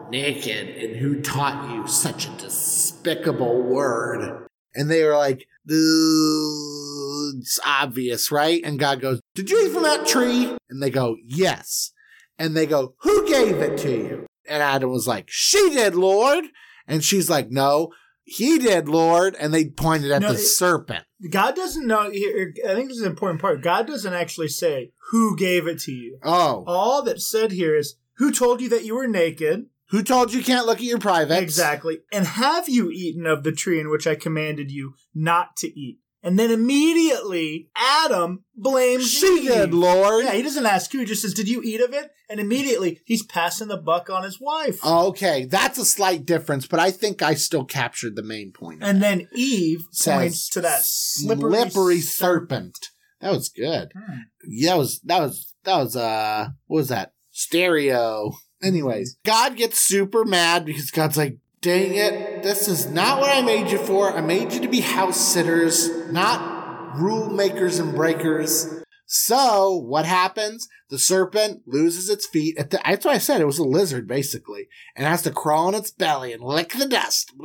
naked 0.08 0.68
and 0.78 0.96
who 0.96 1.20
taught 1.20 1.74
you 1.74 1.86
such 1.86 2.26
a 2.26 2.30
despicable 2.38 3.62
word? 3.62 4.46
And 4.74 4.90
they 4.90 5.04
were 5.04 5.16
like, 5.16 5.46
"Uh, 5.68 7.38
it's 7.38 7.58
obvious, 7.64 8.30
right? 8.30 8.60
And 8.64 8.78
God 8.78 9.00
goes, 9.00 9.20
did 9.34 9.50
you 9.50 9.66
eat 9.66 9.72
from 9.72 9.82
that 9.84 10.06
tree? 10.06 10.56
And 10.70 10.82
they 10.82 10.90
go, 10.90 11.16
yes. 11.26 11.92
And 12.38 12.56
they 12.56 12.66
go, 12.66 12.94
who 13.00 13.26
gave 13.28 13.56
it 13.58 13.78
to 13.78 13.90
you? 13.90 14.26
And 14.48 14.62
Adam 14.62 14.90
was 14.90 15.06
like, 15.06 15.26
she 15.28 15.70
did, 15.70 15.94
Lord. 15.94 16.44
And 16.86 17.04
she's 17.04 17.30
like, 17.30 17.50
no, 17.50 17.92
he 18.24 18.58
did, 18.58 18.88
Lord. 18.88 19.36
And 19.38 19.52
they 19.54 19.66
pointed 19.66 20.10
at 20.10 20.22
No, 20.22 20.28
the 20.28 20.34
it- 20.34 20.38
serpent. 20.38 21.04
God 21.30 21.54
doesn't 21.54 21.86
know. 21.86 22.00
I 22.00 22.10
think 22.10 22.88
this 22.88 22.96
is 22.96 23.02
an 23.02 23.10
important 23.10 23.40
part. 23.40 23.62
God 23.62 23.86
doesn't 23.86 24.12
actually 24.12 24.48
say 24.48 24.90
who 25.10 25.36
gave 25.36 25.66
it 25.68 25.78
to 25.80 25.92
you. 25.92 26.18
Oh, 26.24 26.64
All 26.66 27.02
that's 27.02 27.30
said 27.30 27.52
here 27.52 27.76
is 27.76 27.94
who 28.16 28.32
told 28.32 28.60
you 28.60 28.68
that 28.70 28.84
you 28.84 28.96
were 28.96 29.06
naked. 29.06 29.66
Who 29.92 30.02
told 30.02 30.32
you 30.34 30.42
can't 30.42 30.66
look 30.66 30.78
at 30.78 30.82
your 30.84 30.98
privates? 30.98 31.40
Exactly. 31.40 32.00
And 32.12 32.26
have 32.26 32.68
you 32.68 32.90
eaten 32.90 33.24
of 33.26 33.44
the 33.44 33.52
tree 33.52 33.78
in 33.78 33.88
which 33.90 34.06
I 34.08 34.16
commanded 34.16 34.72
you 34.72 34.94
not 35.14 35.54
to 35.58 35.68
eat? 35.68 36.00
And 36.24 36.38
then 36.38 36.50
immediately 36.52 37.68
Adam 37.76 38.44
blames 38.56 39.10
She 39.10 39.26
Eve. 39.26 39.48
did, 39.48 39.74
Lord. 39.74 40.24
Yeah, 40.24 40.32
he 40.34 40.42
doesn't 40.42 40.64
ask 40.66 40.94
you. 40.94 41.00
He 41.00 41.06
just 41.06 41.22
says, 41.22 41.34
"Did 41.34 41.48
you 41.48 41.62
eat 41.64 41.80
of 41.80 41.92
it?" 41.92 42.12
And 42.30 42.38
immediately 42.38 43.00
he's 43.04 43.24
passing 43.24 43.66
the 43.68 43.76
buck 43.76 44.08
on 44.08 44.22
his 44.22 44.40
wife. 44.40 44.84
Okay, 44.86 45.46
that's 45.46 45.78
a 45.78 45.84
slight 45.84 46.24
difference, 46.24 46.66
but 46.68 46.78
I 46.78 46.92
think 46.92 47.22
I 47.22 47.34
still 47.34 47.64
captured 47.64 48.14
the 48.14 48.22
main 48.22 48.52
point. 48.52 48.84
and 48.84 49.02
then 49.02 49.28
Eve 49.34 49.80
Says, 49.90 50.14
points 50.14 50.48
to 50.50 50.60
that 50.60 50.82
slippery, 50.84 51.50
slippery 51.58 52.00
serpent. 52.00 52.78
That 53.20 53.32
was 53.32 53.48
good. 53.48 53.90
Hmm. 53.94 54.18
Yeah, 54.48 54.70
that 54.70 54.78
was 54.78 55.00
that 55.04 55.20
was 55.22 55.54
that 55.64 55.76
was 55.78 55.96
uh 55.96 56.48
what 56.68 56.76
was 56.76 56.88
that? 56.88 57.14
Stereo. 57.32 58.32
Anyways, 58.62 59.18
God 59.24 59.56
gets 59.56 59.78
super 59.78 60.24
mad 60.24 60.64
because 60.64 60.90
God's 60.90 61.16
like, 61.16 61.38
dang 61.60 61.94
it, 61.94 62.42
this 62.42 62.68
is 62.68 62.88
not 62.88 63.20
what 63.20 63.34
I 63.34 63.42
made 63.42 63.70
you 63.70 63.78
for. 63.78 64.12
I 64.12 64.20
made 64.20 64.52
you 64.52 64.60
to 64.60 64.68
be 64.68 64.80
house 64.80 65.20
sitters, 65.20 65.88
not 66.10 66.96
rule 66.96 67.30
makers 67.30 67.78
and 67.78 67.94
breakers. 67.94 68.82
So 69.06 69.76
what 69.76 70.06
happens? 70.06 70.68
The 70.88 70.98
serpent 70.98 71.62
loses 71.66 72.08
its 72.08 72.26
feet. 72.26 72.56
The, 72.56 72.80
that's 72.82 73.04
what 73.04 73.14
I 73.14 73.18
said. 73.18 73.42
It 73.42 73.46
was 73.46 73.58
a 73.58 73.64
lizard, 73.64 74.08
basically, 74.08 74.68
and 74.96 75.06
has 75.06 75.22
to 75.22 75.30
crawl 75.30 75.66
on 75.66 75.74
its 75.74 75.90
belly 75.90 76.32
and 76.32 76.42
lick 76.42 76.72
the 76.72 76.88
dust. 76.88 77.30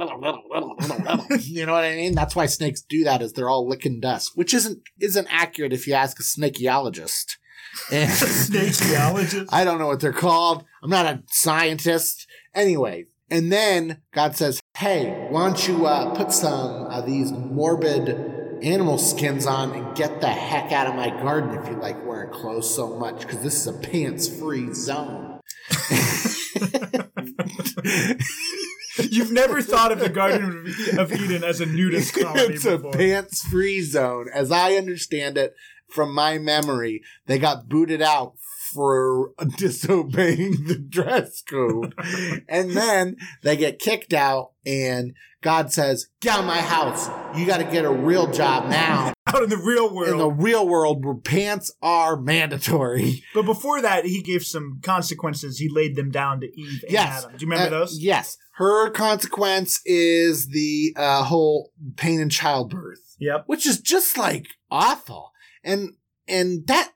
you 1.42 1.66
know 1.66 1.74
what 1.74 1.84
I 1.84 1.96
mean? 1.96 2.16
That's 2.16 2.38
why 2.38 2.46
snakes 2.46 2.82
do 2.82 3.04
that, 3.04 3.22
is 3.22 3.34
they're 3.34 3.50
all 3.50 3.68
licking 3.68 4.00
dust, 4.00 4.32
which 4.36 4.54
isn't 4.54 4.82
isn't 5.02 5.28
accurate 5.30 5.74
if 5.74 5.88
you 5.88 5.94
ask 5.94 6.20
a 6.20 6.24
snakeologist. 6.24 7.36
Snake 7.90 8.74
geologist. 8.90 9.54
I 9.54 9.64
don't 9.64 9.80
know 9.80 9.88
what 9.88 10.00
they're 10.00 10.14
called. 10.14 10.66
I'm 10.84 10.90
not 10.90 11.06
a 11.06 11.24
scientist. 11.28 12.28
Anyway, 12.54 13.06
and 13.30 13.52
then 13.52 14.02
God 14.14 14.36
says, 14.36 14.62
"Hey, 14.78 15.28
why 15.30 15.46
don't 15.46 15.68
you 15.68 15.86
uh, 15.86 16.16
put 16.16 16.32
some 16.32 16.88
of 16.88 17.06
these 17.06 17.32
morbid 17.32 18.10
animal 18.64 18.98
skins 18.98 19.46
on 19.46 19.72
and 19.74 19.96
get 19.96 20.22
the 20.22 20.30
heck 20.30 20.72
out 20.72 20.88
of 20.88 20.96
my 20.96 21.10
garden 21.10 21.58
if 21.62 21.70
you 21.70 21.76
like 21.76 22.04
wearing 22.06 22.32
clothes 22.32 22.74
so 22.74 22.98
much? 22.98 23.22
Because 23.22 23.42
this 23.42 23.56
is 23.56 23.68
a 23.68 23.74
pants-free 23.74 24.74
zone." 24.74 25.40
You've 29.00 29.32
never 29.32 29.62
thought 29.62 29.92
of 29.92 30.00
the 30.00 30.10
Garden 30.10 30.74
of 30.98 31.14
Eden 31.14 31.44
as 31.44 31.62
a 31.62 31.68
nudist 31.68 32.16
colony 32.16 32.42
it's 32.56 32.66
a 32.66 32.78
before. 32.78 32.94
pants-free 32.94 33.84
zone, 33.84 34.28
as 34.34 34.52
I 34.52 34.74
understand 34.74 35.38
it 35.38 35.56
from 35.90 36.14
my 36.14 36.38
memory. 36.38 37.02
They 37.26 37.40
got 37.40 37.68
booted 37.70 38.02
out 38.02 38.34
for 38.74 39.32
disobeying 39.58 40.66
the 40.68 40.76
dress 40.78 41.42
code. 41.42 41.94
and 42.50 42.72
then 42.72 43.18
they 43.44 43.56
get 43.58 43.80
kicked 43.80 44.14
out 44.14 44.52
and 44.66 45.14
God 45.42 45.72
says, 45.72 46.08
get 46.20 46.34
out 46.34 46.40
of 46.42 46.46
my 46.46 46.58
house. 46.60 47.08
You 47.38 47.46
got 47.46 47.58
to 47.58 47.64
get 47.64 47.86
a 47.86 47.92
real 47.92 48.30
job 48.32 48.70
now 48.70 49.14
Out 49.28 49.44
in 49.44 49.50
the 49.50 49.58
real 49.58 49.94
world. 49.94 50.10
in 50.10 50.18
the 50.18 50.30
real 50.32 50.68
world 50.68 51.06
where 51.06 51.14
pants 51.16 51.72
are 51.82 52.18
mandatory. 52.20 53.24
but 53.34 53.44
before 53.44 53.82
that, 53.82 54.06
he 54.06 54.22
gave 54.22 54.44
some 54.44 54.80
consequences. 54.82 55.60
He 55.60 55.70
laid 55.70 55.96
them 55.96 56.12
down 56.12 56.42
to 56.42 56.48
Eve 56.48 56.84
and 56.84 56.92
Yes. 56.92 57.24
Adam. 57.26 57.38
Do 57.38 57.46
you 57.46 57.52
remember 57.52 57.76
Uh, 57.76 57.80
those? 57.80 58.00
Yes. 58.00 58.38
Her 58.56 58.90
consequence 58.90 59.80
is 59.86 60.48
the 60.48 60.94
uh, 60.98 61.24
whole 61.24 61.72
pain 61.96 62.20
in 62.20 62.30
childbirth. 62.30 63.00
Yep. 63.20 63.44
which 63.48 63.66
is 63.66 63.80
just 63.82 64.16
like 64.18 64.46
awful. 64.70 65.32
And 65.68 65.96
and 66.28 66.66
that 66.68 66.94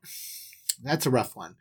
that's 0.82 1.06
a 1.06 1.12
rough 1.12 1.36
one. 1.36 1.56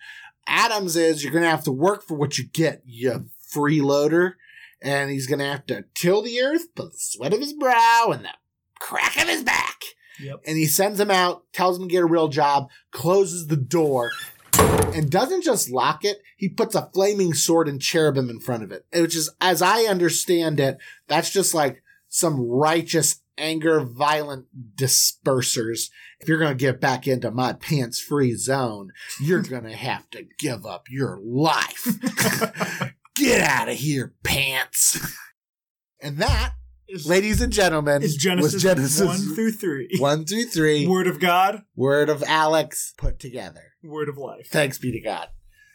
Adams 0.47 0.97
is 0.97 1.23
you're 1.23 1.33
gonna 1.33 1.51
have 1.51 1.65
to 1.65 1.73
work 1.73 2.03
for 2.03 2.15
what 2.15 2.39
you 2.39 2.45
get, 2.45 2.83
you 2.87 3.27
freeloader, 3.53 4.35
and 4.81 5.11
he's 5.11 5.27
gonna 5.27 5.51
have 5.51 5.67
to 5.67 5.85
till 5.95 6.23
the 6.23 6.41
earth, 6.41 6.75
put 6.75 6.93
the 6.93 6.99
sweat 6.99 7.35
of 7.35 7.41
his 7.41 7.53
brow 7.53 8.11
and 8.13 8.25
the 8.25 8.31
crack 8.79 9.17
of 9.21 9.29
his 9.29 9.43
back. 9.43 9.83
Yep. 10.21 10.43
And 10.47 10.57
he 10.57 10.67
sends 10.67 11.01
him 11.01 11.11
out, 11.11 11.45
tells 11.53 11.79
him 11.79 11.89
to 11.89 11.93
get 11.93 12.03
a 12.03 12.07
real 12.07 12.29
job, 12.29 12.69
closes 12.93 13.49
the 13.49 13.57
door, 13.57 14.11
and 14.95 15.11
doesn't 15.11 15.43
just 15.43 15.71
lock 15.71 16.05
it, 16.05 16.23
he 16.37 16.49
puts 16.49 16.75
a 16.75 16.91
flaming 16.93 17.33
sword 17.35 17.69
and 17.69 17.81
cherubim 17.81 18.29
in 18.29 18.39
front 18.39 18.63
of 18.63 18.71
it. 18.71 18.85
Which 18.93 19.17
is, 19.17 19.31
as 19.41 19.63
I 19.63 19.83
understand 19.83 20.61
it, 20.61 20.79
that's 21.09 21.31
just 21.31 21.55
like 21.55 21.83
some 22.09 22.41
righteous 22.41 23.23
anger, 23.41 23.81
violent 23.81 24.47
dispersers. 24.77 25.91
If 26.21 26.29
you're 26.29 26.39
going 26.39 26.57
to 26.57 26.63
get 26.65 26.81
back 26.81 27.07
into 27.07 27.31
my 27.31 27.55
pants 27.55 28.01
free 28.01 28.35
zone, 28.35 28.91
you're 29.21 29.43
going 29.55 29.65
to 29.65 29.73
have 29.75 30.09
to 30.11 30.27
give 30.39 30.67
up 30.67 30.87
your 30.91 31.19
life. 31.23 31.87
get 33.15 33.41
out 33.41 33.69
of 33.69 33.77
here, 33.77 34.15
pants. 34.23 35.17
And 36.01 36.19
that, 36.19 36.53
Is, 36.89 37.07
ladies 37.07 37.41
and 37.41 37.53
gentlemen, 37.53 38.03
is 38.03 38.17
Genesis, 38.17 38.55
was 38.55 38.63
Genesis 38.63 39.07
1 39.07 39.35
through 39.35 39.53
3. 39.53 39.89
one 39.99 40.25
through 40.25 40.45
three. 40.45 40.87
Word 40.87 41.07
of 41.07 41.21
God, 41.21 41.63
Word 41.77 42.09
of 42.09 42.23
Alex 42.27 42.95
put 42.97 43.19
together. 43.19 43.63
word 43.83 44.09
of 44.09 44.17
life. 44.17 44.49
Thanks 44.51 44.79
be 44.79 44.93
to 44.93 45.01
God. 45.01 45.29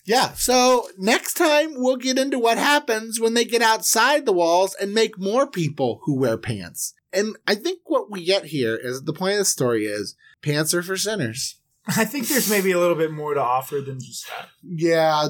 Yeah, 0.08 0.34
so 0.34 0.88
next 1.00 1.34
time 1.34 1.74
we'll 1.76 1.96
get 1.96 2.20
into 2.20 2.38
what 2.38 2.60
happens 2.60 3.20
when 3.20 3.34
they 3.34 3.44
get 3.44 3.64
outside 3.64 4.26
the 4.28 4.34
walls 4.34 4.76
and 4.80 4.94
make 4.94 5.18
more 5.20 5.48
people 5.48 6.02
who 6.04 6.20
wear 6.20 6.38
pants. 6.38 6.94
And 7.16 7.36
I 7.48 7.56
think 7.56 7.80
what 7.86 8.12
we 8.12 8.26
get 8.26 8.46
here 8.46 8.76
is 8.76 9.04
the 9.04 9.14
point 9.14 9.34
of 9.34 9.40
the 9.40 9.46
story 9.46 9.86
is 9.86 10.16
pants 10.42 10.74
are 10.74 10.84
for 10.84 10.98
sinners. 10.98 11.60
I 11.88 12.04
think 12.06 12.28
there's 12.28 12.50
maybe 12.50 12.72
a 12.72 12.80
little 12.80 12.96
bit 12.96 13.12
more 13.12 13.34
to 13.36 13.42
offer 13.42 13.80
than 13.80 14.00
just 14.00 14.28
that. 14.28 14.50
Yeah, 14.64 15.28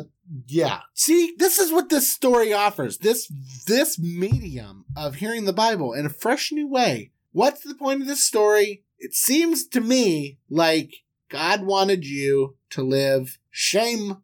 yeah. 0.48 0.80
See, 0.94 1.34
this 1.38 1.60
is 1.60 1.72
what 1.72 1.89
this 1.89 2.10
story 2.10 2.54
offers. 2.54 2.98
This 3.00 3.30
this 3.68 4.00
medium 4.00 4.86
of 4.96 5.15
hearing 5.15 5.44
the 5.46 5.54
Bible 5.54 5.94
in 5.94 6.06
a 6.06 6.10
fresh 6.10 6.51
new 6.54 6.68
way. 6.68 7.12
What's 7.34 7.62
the 7.62 7.75
point 7.75 8.01
of 8.01 8.08
this 8.08 8.24
story? 8.24 8.84
It 8.98 9.13
seems 9.13 9.68
to 9.68 9.82
me 9.82 10.38
like 10.50 11.04
God 11.30 11.63
wanted 11.63 12.06
you 12.06 12.56
to 12.70 12.82
live 12.84 13.38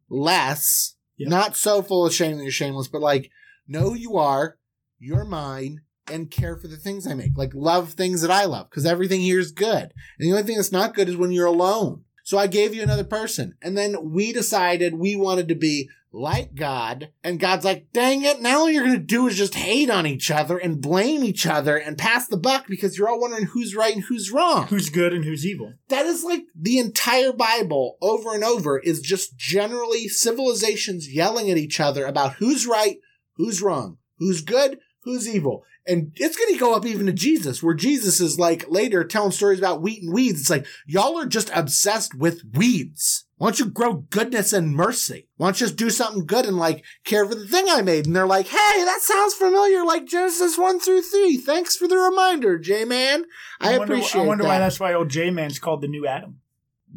shameless, 0.09 0.95
Yep. 1.17 1.29
not 1.29 1.55
so 1.57 1.81
full 1.81 2.05
of 2.05 2.13
shame 2.13 2.37
that 2.37 2.43
you're 2.43 2.51
shameless, 2.51 2.87
but 2.87 3.01
like 3.01 3.29
know 3.67 3.89
who 3.89 3.95
you 3.95 4.17
are, 4.17 4.57
you're 4.99 5.25
mine, 5.25 5.81
and 6.07 6.31
care 6.31 6.57
for 6.57 6.67
the 6.67 6.77
things 6.77 7.05
I 7.05 7.13
make. 7.13 7.37
Like 7.37 7.53
love 7.53 7.93
things 7.93 8.21
that 8.21 8.31
I 8.31 8.45
love, 8.45 8.69
because 8.69 8.85
everything 8.85 9.21
here 9.21 9.39
is 9.39 9.51
good. 9.51 9.83
And 9.83 9.93
the 10.19 10.31
only 10.31 10.43
thing 10.43 10.55
that's 10.55 10.71
not 10.71 10.93
good 10.93 11.09
is 11.09 11.17
when 11.17 11.31
you're 11.31 11.45
alone. 11.45 12.03
So 12.23 12.37
I 12.37 12.47
gave 12.47 12.73
you 12.73 12.83
another 12.83 13.03
person. 13.03 13.55
And 13.61 13.77
then 13.77 14.11
we 14.11 14.31
decided 14.31 14.93
we 14.93 15.15
wanted 15.15 15.47
to 15.47 15.55
be 15.55 15.89
like 16.13 16.55
God. 16.55 17.09
And 17.23 17.39
God's 17.39 17.65
like, 17.65 17.87
dang 17.93 18.23
it, 18.23 18.41
now 18.41 18.59
all 18.59 18.69
you're 18.69 18.85
going 18.85 18.99
to 18.99 19.03
do 19.03 19.27
is 19.27 19.37
just 19.37 19.55
hate 19.55 19.89
on 19.89 20.05
each 20.05 20.29
other 20.29 20.57
and 20.57 20.81
blame 20.81 21.23
each 21.23 21.47
other 21.47 21.77
and 21.77 21.97
pass 21.97 22.27
the 22.27 22.37
buck 22.37 22.67
because 22.67 22.97
you're 22.97 23.09
all 23.09 23.19
wondering 23.19 23.45
who's 23.45 23.75
right 23.75 23.95
and 23.95 24.03
who's 24.03 24.31
wrong. 24.31 24.67
Who's 24.67 24.89
good 24.89 25.13
and 25.13 25.23
who's 25.23 25.45
evil? 25.45 25.73
That 25.87 26.05
is 26.05 26.23
like 26.23 26.43
the 26.55 26.79
entire 26.79 27.31
Bible 27.31 27.97
over 28.01 28.33
and 28.33 28.43
over 28.43 28.79
is 28.79 29.01
just 29.01 29.37
generally 29.37 30.07
civilizations 30.07 31.11
yelling 31.13 31.49
at 31.49 31.57
each 31.57 31.79
other 31.79 32.05
about 32.05 32.33
who's 32.33 32.67
right, 32.67 32.97
who's 33.35 33.61
wrong, 33.61 33.97
who's 34.19 34.41
good, 34.41 34.79
who's 35.03 35.27
evil. 35.27 35.63
And 35.87 36.11
it's 36.15 36.37
going 36.37 36.53
to 36.53 36.59
go 36.59 36.75
up 36.75 36.85
even 36.85 37.07
to 37.07 37.11
Jesus, 37.11 37.63
where 37.63 37.73
Jesus 37.73 38.19
is 38.19 38.37
like 38.37 38.69
later 38.69 39.03
telling 39.03 39.31
stories 39.31 39.59
about 39.59 39.81
wheat 39.81 40.03
and 40.03 40.13
weeds. 40.13 40.41
It's 40.41 40.49
like, 40.49 40.67
y'all 40.85 41.17
are 41.17 41.25
just 41.25 41.49
obsessed 41.53 42.13
with 42.13 42.43
weeds. 42.53 43.25
Why 43.37 43.47
don't 43.47 43.59
you 43.59 43.65
grow 43.65 43.93
goodness 43.93 44.53
and 44.53 44.75
mercy? 44.75 45.27
Why 45.37 45.47
don't 45.47 45.59
you 45.59 45.65
just 45.65 45.77
do 45.77 45.89
something 45.89 46.27
good 46.27 46.45
and 46.45 46.57
like 46.57 46.85
care 47.03 47.25
for 47.25 47.33
the 47.33 47.47
thing 47.47 47.65
I 47.67 47.81
made? 47.81 48.05
And 48.05 48.15
they're 48.15 48.27
like, 48.27 48.45
hey, 48.45 48.83
that 48.85 48.99
sounds 49.01 49.33
familiar, 49.33 49.83
like 49.83 50.05
Genesis 50.05 50.59
1 50.59 50.79
through 50.79 51.01
3. 51.01 51.37
Thanks 51.37 51.75
for 51.75 51.87
the 51.87 51.97
reminder, 51.97 52.59
J 52.59 52.85
Man. 52.85 53.25
I, 53.59 53.79
wonder, 53.79 53.95
appreciate 53.95 54.21
I 54.21 54.25
wonder 54.27 54.43
that. 54.43 54.49
why 54.49 54.59
that's 54.59 54.79
why 54.79 54.93
old 54.93 55.09
J 55.09 55.31
Man's 55.31 55.57
called 55.57 55.81
the 55.81 55.87
new 55.87 56.05
Adam. 56.05 56.41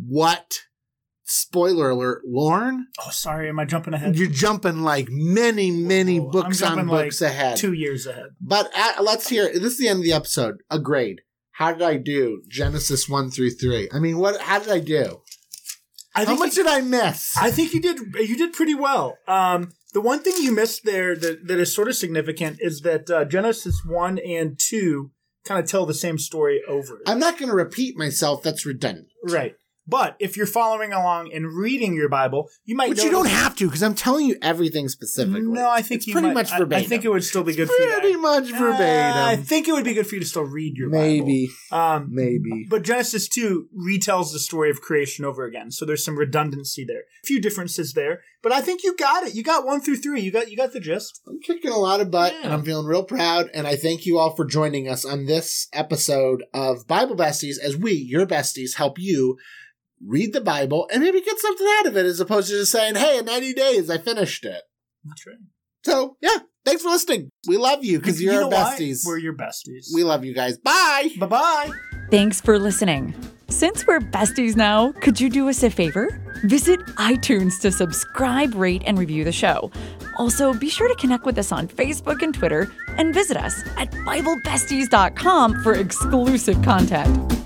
what? 0.07 0.65
Spoiler 1.27 1.91
alert, 1.91 2.23
Lauren, 2.27 2.89
Oh, 3.05 3.11
sorry, 3.11 3.49
am 3.49 3.59
I 3.59 3.65
jumping 3.65 3.95
ahead? 3.95 4.15
you're 4.17 4.29
jumping 4.29 4.83
like 4.83 5.09
many, 5.11 5.71
many 5.71 6.21
Whoa, 6.21 6.31
books 6.31 6.61
on 6.63 6.77
like, 6.87 7.07
books 7.07 7.23
ahead. 7.23 7.57
Two 7.57 7.73
years 7.73 8.07
ahead. 8.07 8.27
But 8.41 8.71
uh, 8.77 9.03
let's 9.03 9.29
hear. 9.29 9.47
This 9.47 9.73
is 9.73 9.79
the 9.79 9.89
end 9.89 10.01
of 10.01 10.05
the 10.05 10.13
episode. 10.13 10.57
A 10.71 10.79
grade. 10.79 11.23
How 11.53 11.73
did 11.73 11.83
I 11.83 11.97
do? 11.97 12.43
Genesis 12.49 13.09
one 13.09 13.31
through 13.31 13.51
three. 13.53 13.89
I 13.93 14.01
mean, 14.01 14.19
what? 14.19 14.41
How 14.41 14.59
did 14.59 14.69
I 14.71 14.81
do? 14.81 15.23
I 16.15 16.25
How 16.25 16.37
much 16.37 16.57
you, 16.57 16.63
did 16.65 16.71
I 16.73 16.81
miss? 16.81 17.37
I 17.37 17.51
think 17.51 17.73
you 17.75 17.81
did 17.81 17.99
you 18.17 18.37
did 18.37 18.53
pretty 18.53 18.75
well. 18.75 19.17
Um, 19.27 19.73
the 19.95 20.01
one 20.01 20.21
thing 20.23 20.35
you 20.41 20.53
missed 20.55 20.85
there 20.85 21.17
that, 21.17 21.47
that 21.47 21.59
is 21.59 21.75
sort 21.75 21.89
of 21.89 21.97
significant 21.97 22.59
is 22.61 22.81
that 22.83 23.09
uh, 23.09 23.25
Genesis 23.25 23.81
one 23.87 24.19
and 24.19 24.59
two 24.59 25.11
kind 25.45 25.63
of 25.63 25.69
tell 25.71 25.87
the 25.87 25.95
same 25.95 26.19
story 26.19 26.61
over. 26.69 27.01
I'm 27.07 27.19
not 27.19 27.39
going 27.39 27.49
to 27.49 27.55
repeat 27.57 27.97
myself. 27.97 28.43
That's 28.43 28.67
redundant. 28.67 29.09
right. 29.29 29.55
But 29.87 30.17
if 30.19 30.37
you're 30.37 30.47
following 30.47 30.93
along 30.95 31.31
and 31.35 31.53
reading 31.55 31.95
your 31.95 32.09
Bible, 32.09 32.49
you 32.65 32.75
might. 32.75 32.89
Which 32.91 33.03
you 33.05 33.11
don't 33.11 33.29
have 33.29 33.55
to, 33.57 33.67
because 33.67 33.83
I'm 33.83 33.95
telling 33.95 34.27
you 34.27 34.37
everything 34.41 34.89
specifically. 34.89 35.43
No, 35.43 35.69
I 35.69 35.83
think 35.83 35.99
it's 35.99 36.07
you 36.07 36.15
pretty 36.15 36.29
might- 36.29 36.35
much 36.35 36.53
I- 36.53 36.59
verbatim. 36.59 36.85
I, 36.85 36.89
think 36.89 37.05
it 37.05 37.11
would 37.11 37.25
still 37.25 37.45
be 37.45 37.55
good 37.55 37.69
for 37.69 37.75
you. 37.83 37.87
to- 37.91 38.01
pretty 38.01 38.17
much 38.17 38.51
Uh, 38.53 38.59
verbatim. 38.59 39.23
I 39.23 39.37
think 39.37 39.69
it 39.69 39.73
would 39.73 39.85
be 39.85 39.93
good 39.95 40.07
for 40.07 40.15
you 40.15 40.21
to 40.23 40.27
still 40.27 40.45
read 40.45 40.77
your 40.77 40.89
maybe, 40.89 41.51
Bible. 41.71 41.83
Um, 41.83 42.09
maybe. 42.11 42.67
But 42.69 42.83
Genesis 42.83 43.29
2 43.29 43.69
retells 43.79 44.33
the 44.33 44.39
story 44.39 44.71
of 44.71 44.81
creation 44.81 45.25
over 45.25 45.45
again. 45.45 45.71
So 45.71 45.85
there's 45.85 46.05
some 46.05 46.19
redundancy 46.19 46.85
there. 46.87 47.01
A 47.23 47.27
few 47.27 47.41
differences 47.41 47.93
there. 47.93 48.23
But 48.43 48.53
I 48.53 48.61
think 48.63 48.83
you 48.85 48.95
got 48.97 49.25
it. 49.25 49.35
You 49.35 49.43
got 49.43 49.65
one 49.67 49.81
through 49.81 49.97
three. 49.97 50.21
You 50.21 50.31
got 50.31 50.51
you 50.51 50.57
got 50.57 50.73
the 50.73 50.81
gist. 50.81 51.21
I'm 51.27 51.41
kicking 51.41 51.71
a 51.71 51.79
lot 51.79 52.01
of 52.01 52.11
butt 52.11 52.33
Yeah. 52.33 52.41
and 52.45 52.53
I'm 52.53 52.63
feeling 52.63 52.87
real 52.87 53.05
proud. 53.05 53.49
And 53.55 53.67
I 53.67 53.77
thank 53.77 54.05
you 54.07 54.19
all 54.19 54.35
for 54.35 54.45
joining 54.45 54.87
us 54.89 55.05
on 55.05 55.25
this 55.27 55.69
episode 55.73 56.45
of 56.53 56.87
Bible 56.87 57.17
Besties 57.17 57.59
as 57.59 57.77
we, 57.77 57.93
your 57.93 58.27
besties, 58.27 58.75
help 58.77 58.99
you 58.99 59.37
read 60.07 60.33
the 60.33 60.41
Bible 60.41 60.89
and 60.93 61.03
maybe 61.03 61.21
get 61.21 61.39
something 61.39 61.67
out 61.81 61.87
of 61.87 61.97
it 61.97 62.07
as 62.07 62.21
opposed 62.21 62.49
to 62.49 62.55
just 62.59 62.73
saying, 62.73 62.95
hey, 62.97 63.19
in 63.19 63.25
90 63.25 63.55
days, 63.55 63.91
I 63.91 63.99
finished 63.99 64.45
it. 64.45 64.63
That's 65.05 65.27
right. 65.27 65.37
So, 65.85 66.17
yeah, 66.23 66.39
thanks 66.65 66.83
for 66.83 66.89
listening. 66.89 67.31
We 67.47 67.57
love 67.59 67.85
you 67.85 67.99
because 67.99 68.21
You 68.21 68.33
you're 68.33 68.41
know 68.43 68.47
our 68.57 68.65
why? 68.65 68.77
besties. 68.79 69.05
We're 69.07 69.19
your 69.19 69.35
besties. 69.37 69.89
We 69.95 70.03
love 70.05 70.25
you 70.25 70.35
guys. 70.35 70.57
Bye. 70.59 71.11
bye 71.19 71.27
bye. 71.27 71.71
Thanks 72.11 72.41
for 72.41 72.59
listening. 72.59 73.15
Since 73.49 73.87
we're 73.87 74.01
besties 74.01 74.57
now, 74.57 74.93
could 74.93 75.21
you 75.21 75.29
do 75.29 75.49
us 75.49 75.63
a 75.63 75.71
favor? 75.71 76.09
Visit 76.45 76.81
iTunes 76.97 77.61
to 77.61 77.71
subscribe, 77.71 78.55
rate, 78.55 78.83
and 78.87 78.99
review 78.99 79.25
the 79.25 79.33
show. 79.33 79.71
Also, 80.19 80.55
be 80.55 80.69
sure 80.71 80.89
to 80.89 80.95
connect 80.95 81.25
with 81.27 81.39
us 81.39 81.53
on 81.53 81.69
Facebook 81.69 82.23
and 82.23 82.35
Twitter, 82.35 82.73
and 82.97 83.13
visit 83.13 83.37
us 83.37 83.63
at 83.77 83.91
BibleBesties.com 83.91 85.63
for 85.63 85.75
exclusive 85.75 86.61
content. 86.63 87.44